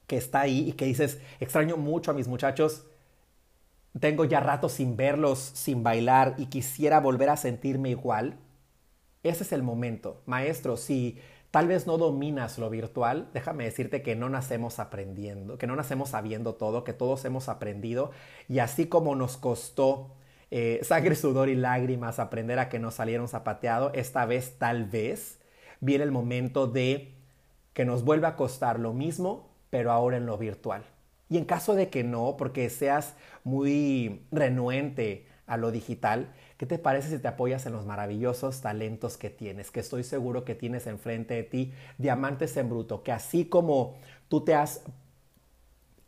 que 0.07 0.19
está 0.19 0.41
ahí 0.41 0.69
y 0.69 0.73
que 0.73 0.85
dices, 0.85 1.19
extraño 1.41 1.79
mucho 1.79 2.11
a 2.11 2.15
mis 2.15 2.29
muchachos, 2.29 2.85
tengo 3.99 4.27
ya 4.27 4.41
rato 4.41 4.69
sin 4.69 4.97
verlos, 4.97 5.39
sin 5.39 5.83
bailar 5.83 6.35
y 6.37 6.47
quisiera 6.47 7.01
volver 7.01 7.31
a 7.31 7.39
sentirme 7.39 7.89
igual, 7.89 8.37
ese 9.23 9.45
es 9.45 9.53
el 9.53 9.63
momento. 9.63 10.23
Maestro, 10.27 10.77
si 10.77 11.19
tal 11.51 11.69
vez 11.69 11.87
no 11.87 11.99
dominas 11.99 12.59
lo 12.59 12.71
virtual, 12.71 13.29
déjame 13.35 13.65
decirte 13.65 14.03
que 14.03 14.17
no 14.17 14.29
nacemos 14.29 14.79
aprendiendo, 14.79 15.59
que 15.59 15.67
no 15.67 15.77
nacemos 15.77 16.11
sabiendo 16.11 16.55
todo, 16.55 16.83
que 16.83 16.93
todos 16.93 17.25
hemos 17.25 17.49
aprendido 17.49 18.11
y 18.49 18.59
así 18.59 18.87
como 18.87 19.15
nos 19.15 19.37
costó 19.37 20.17
eh, 20.51 20.81
sangre, 20.85 21.15
sudor 21.15 21.49
y 21.49 21.55
lágrimas 21.55 22.19
aprender 22.19 22.59
a 22.59 22.69
que 22.69 22.79
nos 22.79 22.95
salieron 22.95 23.29
zapateado, 23.29 23.93
esta 23.95 24.27
vez 24.27 24.59
tal 24.59 24.87
vez 24.87 25.39
viene 25.81 26.05
el 26.05 26.11
momento 26.11 26.67
de 26.67 27.13
que 27.75 27.85
nos 27.85 28.05
vuelva 28.05 28.29
a 28.29 28.37
costar 28.37 28.79
lo 28.79 28.93
mismo, 28.93 29.51
pero 29.71 29.93
ahora 29.93 30.17
en 30.17 30.27
lo 30.27 30.39
virtual. 30.39 30.85
Y 31.29 31.39
en 31.39 31.45
caso 31.47 31.75
de 31.75 31.89
que 31.89 32.05
no, 32.05 32.37
porque 32.37 32.69
seas 32.69 33.15
muy 33.45 34.27
renuente 34.31 35.27
a 35.47 35.57
lo 35.57 35.71
digital, 35.71 36.33
¿Qué 36.63 36.67
te 36.67 36.79
parece 36.79 37.09
si 37.09 37.19
te 37.19 37.27
apoyas 37.27 37.67
en 37.67 37.73
los 37.73 37.87
maravillosos 37.87 38.61
talentos 38.61 39.17
que 39.17 39.31
tienes? 39.31 39.73
Que 39.73 39.81
estoy 39.81 40.05
seguro 40.05 40.45
que 40.45 40.55
tienes 40.55 40.87
enfrente 40.87 41.35
de 41.35 41.43
ti 41.43 41.73
diamantes 41.99 42.57
en 42.57 42.71
bruto, 42.71 43.03
que 43.03 43.11
así 43.11 43.47
como 43.47 43.97
tú 44.29 44.45
te 44.45 44.55
has 44.55 44.85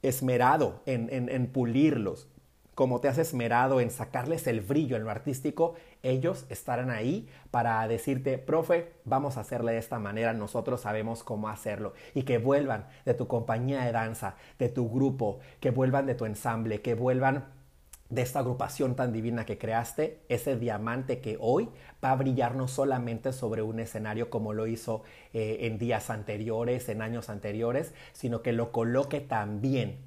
esmerado 0.02 0.80
en, 0.86 1.08
en, 1.10 1.46
pulirlos, 1.48 2.28
como 2.76 3.00
te 3.00 3.08
has 3.08 3.18
esmerado 3.18 3.80
en 3.80 3.90
sacarles 3.90 4.46
el 4.46 4.60
brillo 4.60 4.96
en 4.96 5.02
lo 5.02 5.10
artístico, 5.10 5.74
ellos 6.04 6.46
estarán 6.48 6.90
ahí 6.90 7.28
para 7.50 7.88
decirte, 7.88 8.38
profe, 8.38 8.92
vamos 9.04 9.36
a 9.36 9.40
hacerle 9.40 9.72
de 9.72 9.78
esta 9.78 9.98
manera, 9.98 10.34
nosotros 10.34 10.82
sabemos 10.82 11.24
cómo 11.24 11.48
hacerlo. 11.48 11.94
Y 12.14 12.22
que 12.22 12.38
vuelvan 12.38 12.86
de 13.04 13.14
tu 13.14 13.26
compañía 13.26 13.84
de 13.84 13.90
danza, 13.90 14.36
de 14.60 14.68
tu 14.68 14.88
grupo, 14.88 15.40
que 15.58 15.72
vuelvan 15.72 16.06
de 16.06 16.14
tu 16.14 16.26
ensamble, 16.26 16.80
que 16.80 16.94
vuelvan 16.94 17.63
de 18.10 18.22
esta 18.22 18.40
agrupación 18.40 18.96
tan 18.96 19.12
divina 19.12 19.46
que 19.46 19.58
creaste, 19.58 20.20
ese 20.28 20.56
diamante 20.56 21.20
que 21.20 21.36
hoy 21.40 21.68
va 22.04 22.10
a 22.10 22.16
brillar 22.16 22.54
no 22.54 22.68
solamente 22.68 23.32
sobre 23.32 23.62
un 23.62 23.80
escenario 23.80 24.30
como 24.30 24.52
lo 24.52 24.66
hizo 24.66 25.02
eh, 25.32 25.58
en 25.62 25.78
días 25.78 26.10
anteriores, 26.10 26.88
en 26.88 27.02
años 27.02 27.30
anteriores, 27.30 27.94
sino 28.12 28.42
que 28.42 28.52
lo 28.52 28.72
coloque 28.72 29.20
también 29.20 29.98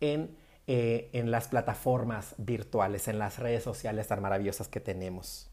en 0.00 0.36
eh, 0.70 1.08
en 1.14 1.30
las 1.30 1.48
plataformas 1.48 2.34
virtuales, 2.36 3.08
en 3.08 3.18
las 3.18 3.38
redes 3.38 3.62
sociales 3.62 4.06
tan 4.08 4.20
maravillosas 4.20 4.68
que 4.68 4.80
tenemos. 4.80 5.50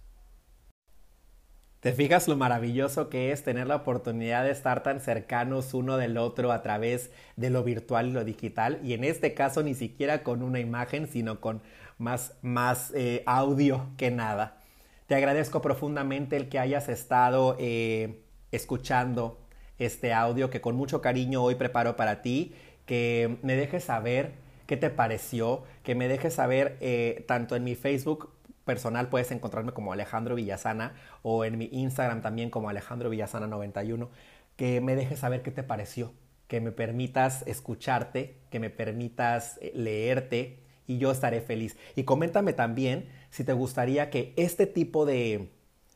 ¿Te 1.80 1.94
fijas 1.94 2.28
lo 2.28 2.36
maravilloso 2.36 3.08
que 3.08 3.32
es 3.32 3.42
tener 3.42 3.68
la 3.68 3.78
oportunidad 3.78 4.44
de 4.44 4.52
estar 4.52 4.84
tan 4.84 5.00
cercanos 5.00 5.74
uno 5.74 5.96
del 5.96 6.18
otro 6.18 6.52
a 6.52 6.62
través 6.62 7.12
de 7.38 7.50
lo 7.50 7.64
virtual 7.64 8.10
y 8.10 8.12
lo 8.12 8.26
digital? 8.26 8.82
Y 8.84 8.92
en 8.92 9.06
este 9.06 9.34
caso 9.34 9.64
ni 9.64 9.74
siquiera 9.74 10.22
con 10.22 10.44
una 10.44 10.60
imagen, 10.60 11.08
sino 11.08 11.40
con 11.40 11.62
más, 11.98 12.34
más 12.42 12.92
eh, 12.96 13.24
audio 13.26 13.88
que 13.98 14.12
nada. 14.12 14.62
Te 15.08 15.16
agradezco 15.16 15.62
profundamente 15.62 16.36
el 16.36 16.50
que 16.50 16.60
hayas 16.60 16.90
estado 16.90 17.56
eh, 17.60 18.24
escuchando 18.52 19.40
este 19.78 20.14
audio 20.14 20.50
que 20.50 20.62
con 20.62 20.76
mucho 20.76 21.02
cariño 21.02 21.44
hoy 21.44 21.56
preparo 21.56 21.96
para 21.96 22.22
ti, 22.22 22.56
que 22.86 23.38
me 23.44 23.56
dejes 23.56 23.84
saber 23.84 24.34
qué 24.66 24.78
te 24.78 24.90
pareció, 24.90 25.64
que 25.84 25.96
me 25.96 26.08
dejes 26.08 26.34
saber 26.34 26.78
eh, 26.82 27.24
tanto 27.28 27.56
en 27.56 27.64
mi 27.64 27.76
Facebook 27.76 28.36
personal 28.66 29.10
puedes 29.10 29.32
encontrarme 29.32 29.72
como 29.72 29.94
Alejandro 29.94 30.36
Villasana 30.36 30.94
o 31.22 31.46
en 31.46 31.58
mi 31.58 31.70
Instagram 31.72 32.22
también 32.22 32.50
como 32.50 32.70
Alejandro 32.70 33.10
Villasana 33.10 33.48
91, 33.48 34.10
que 34.58 34.82
me 34.82 34.96
dejes 34.96 35.20
saber 35.20 35.44
qué 35.44 35.52
te 35.52 35.64
pareció, 35.64 36.14
que 36.48 36.62
me 36.62 36.72
permitas 36.72 37.44
escucharte, 37.48 38.38
que 38.50 38.60
me 38.60 38.72
permitas 38.72 39.60
eh, 39.62 39.72
leerte 39.76 40.65
y 40.88 40.98
yo 40.98 41.12
estaré 41.12 41.42
feliz. 41.42 41.78
Y 41.96 42.04
coméntame 42.04 42.54
también 42.54 43.08
si 43.30 43.44
te 43.44 43.54
gustaría 43.54 44.10
que 44.10 44.34
este 44.38 44.68
tipo 44.68 45.06
de, 45.06 45.50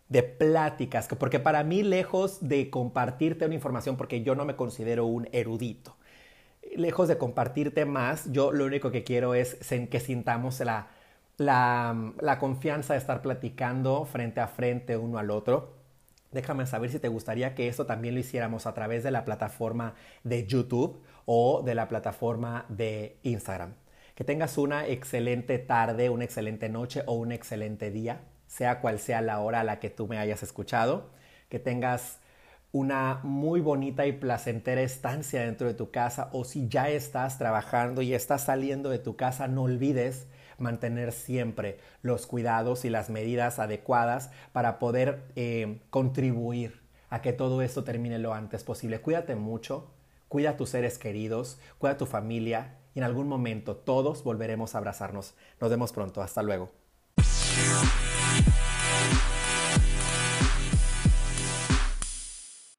de 0.10 0.23
pláticas, 0.23 1.08
porque 1.08 1.39
para 1.39 1.63
mí 1.63 1.84
lejos 1.84 2.47
de 2.47 2.69
compartirte 2.69 3.45
una 3.45 3.56
información, 3.56 3.97
porque 3.97 4.23
yo 4.23 4.36
no 4.36 4.45
me 4.45 4.56
considero 4.56 5.06
un 5.06 5.28
erudito, 5.32 5.97
lejos 6.75 7.08
de 7.08 7.17
compartirte 7.17 7.86
más, 7.86 8.32
yo 8.32 8.52
lo 8.52 8.65
único 8.65 8.91
que 8.91 9.04
quiero 9.04 9.34
es 9.34 9.58
que 9.89 9.99
sintamos 9.99 10.60
la, 10.60 10.88
la, 11.38 12.38
confianza 12.39 12.93
de 12.93 12.99
estar 12.99 13.21
platicando 13.21 14.06
frente 14.06 14.41
a 14.41 14.47
frente 14.47 14.97
uno 14.97 15.17
al 15.17 15.32
otro. 15.32 15.78
Déjame 16.32 16.67
saber 16.67 16.91
si 16.91 16.99
te 16.99 17.08
gustaría 17.08 17.56
que 17.56 17.67
esto 17.67 17.86
también 17.86 18.13
lo 18.13 18.19
hiciéramos 18.19 18.67
a 18.67 18.73
través 18.73 19.04
de 19.04 19.12
la 19.12 19.25
plataforma 19.25 19.95
de 20.23 20.45
YouTube 20.45 21.02
o 21.25 21.63
de 21.63 21.75
la 21.75 21.88
plataforma 21.88 22.65
de 22.69 23.17
Instagram. 23.23 23.73
Que 24.19 24.25
tengas 24.25 24.58
una 24.58 24.86
excelente 24.86 25.60
tarde, 25.60 26.10
una 26.10 26.25
excelente 26.25 26.67
noche 26.67 27.03
o 27.05 27.13
un 27.13 27.32
excelente 27.32 27.89
día, 27.89 28.19
sea 28.47 28.82
cual 28.82 28.99
sea 28.99 29.21
la 29.21 29.39
hora 29.39 29.62
a 29.62 29.63
la 29.63 29.79
que 29.79 29.89
tú 29.89 30.10
me 30.10 30.17
hayas 30.17 30.43
escuchado. 30.43 31.12
Que 31.47 31.58
tengas 31.58 32.19
una 32.73 33.21
muy 33.23 33.62
bonita 33.62 34.08
y 34.08 34.12
placentera 34.12 34.82
estancia 34.82 35.43
dentro 35.43 35.67
de 35.67 35.73
tu 35.73 35.89
casa 35.91 36.29
o 36.34 36.43
si 36.43 36.67
ya 36.67 36.89
estás 36.89 37.38
trabajando 37.38 38.01
y 38.01 38.13
estás 38.13 38.43
saliendo 38.43 38.89
de 38.89 38.99
tu 38.99 39.15
casa, 39.15 39.47
no 39.47 39.63
olvides 39.63 40.27
mantener 40.58 41.13
siempre 41.13 41.77
los 42.01 42.27
cuidados 42.27 42.84
y 42.84 42.89
las 42.89 43.10
medidas 43.10 43.58
adecuadas 43.58 44.32
para 44.51 44.79
poder 44.79 45.23
eh, 45.38 45.79
contribuir 45.91 46.82
a 47.10 47.21
que 47.21 47.32
todo 47.32 47.62
esto 47.62 47.86
termine 47.86 48.19
lo 48.19 48.34
antes 48.34 48.65
posible. 48.65 48.99
Cuídate 48.99 49.36
mucho, 49.36 49.93
cuida 50.27 50.49
a 50.49 50.58
tus 50.58 50.71
seres 50.71 50.97
queridos, 50.97 51.58
cuida 51.77 51.93
a 51.93 51.97
tu 51.97 52.05
familia 52.05 52.78
y 52.93 52.99
en 52.99 53.06
algún 53.06 53.28
momento 53.28 53.75
todos 53.75 54.23
volveremos 54.23 54.75
a 54.75 54.80
abrazarnos. 54.80 55.36
Nos 55.60 55.69
vemos 55.69 55.91
pronto, 55.91 56.21
hasta 56.21 56.43
luego. 56.43 56.71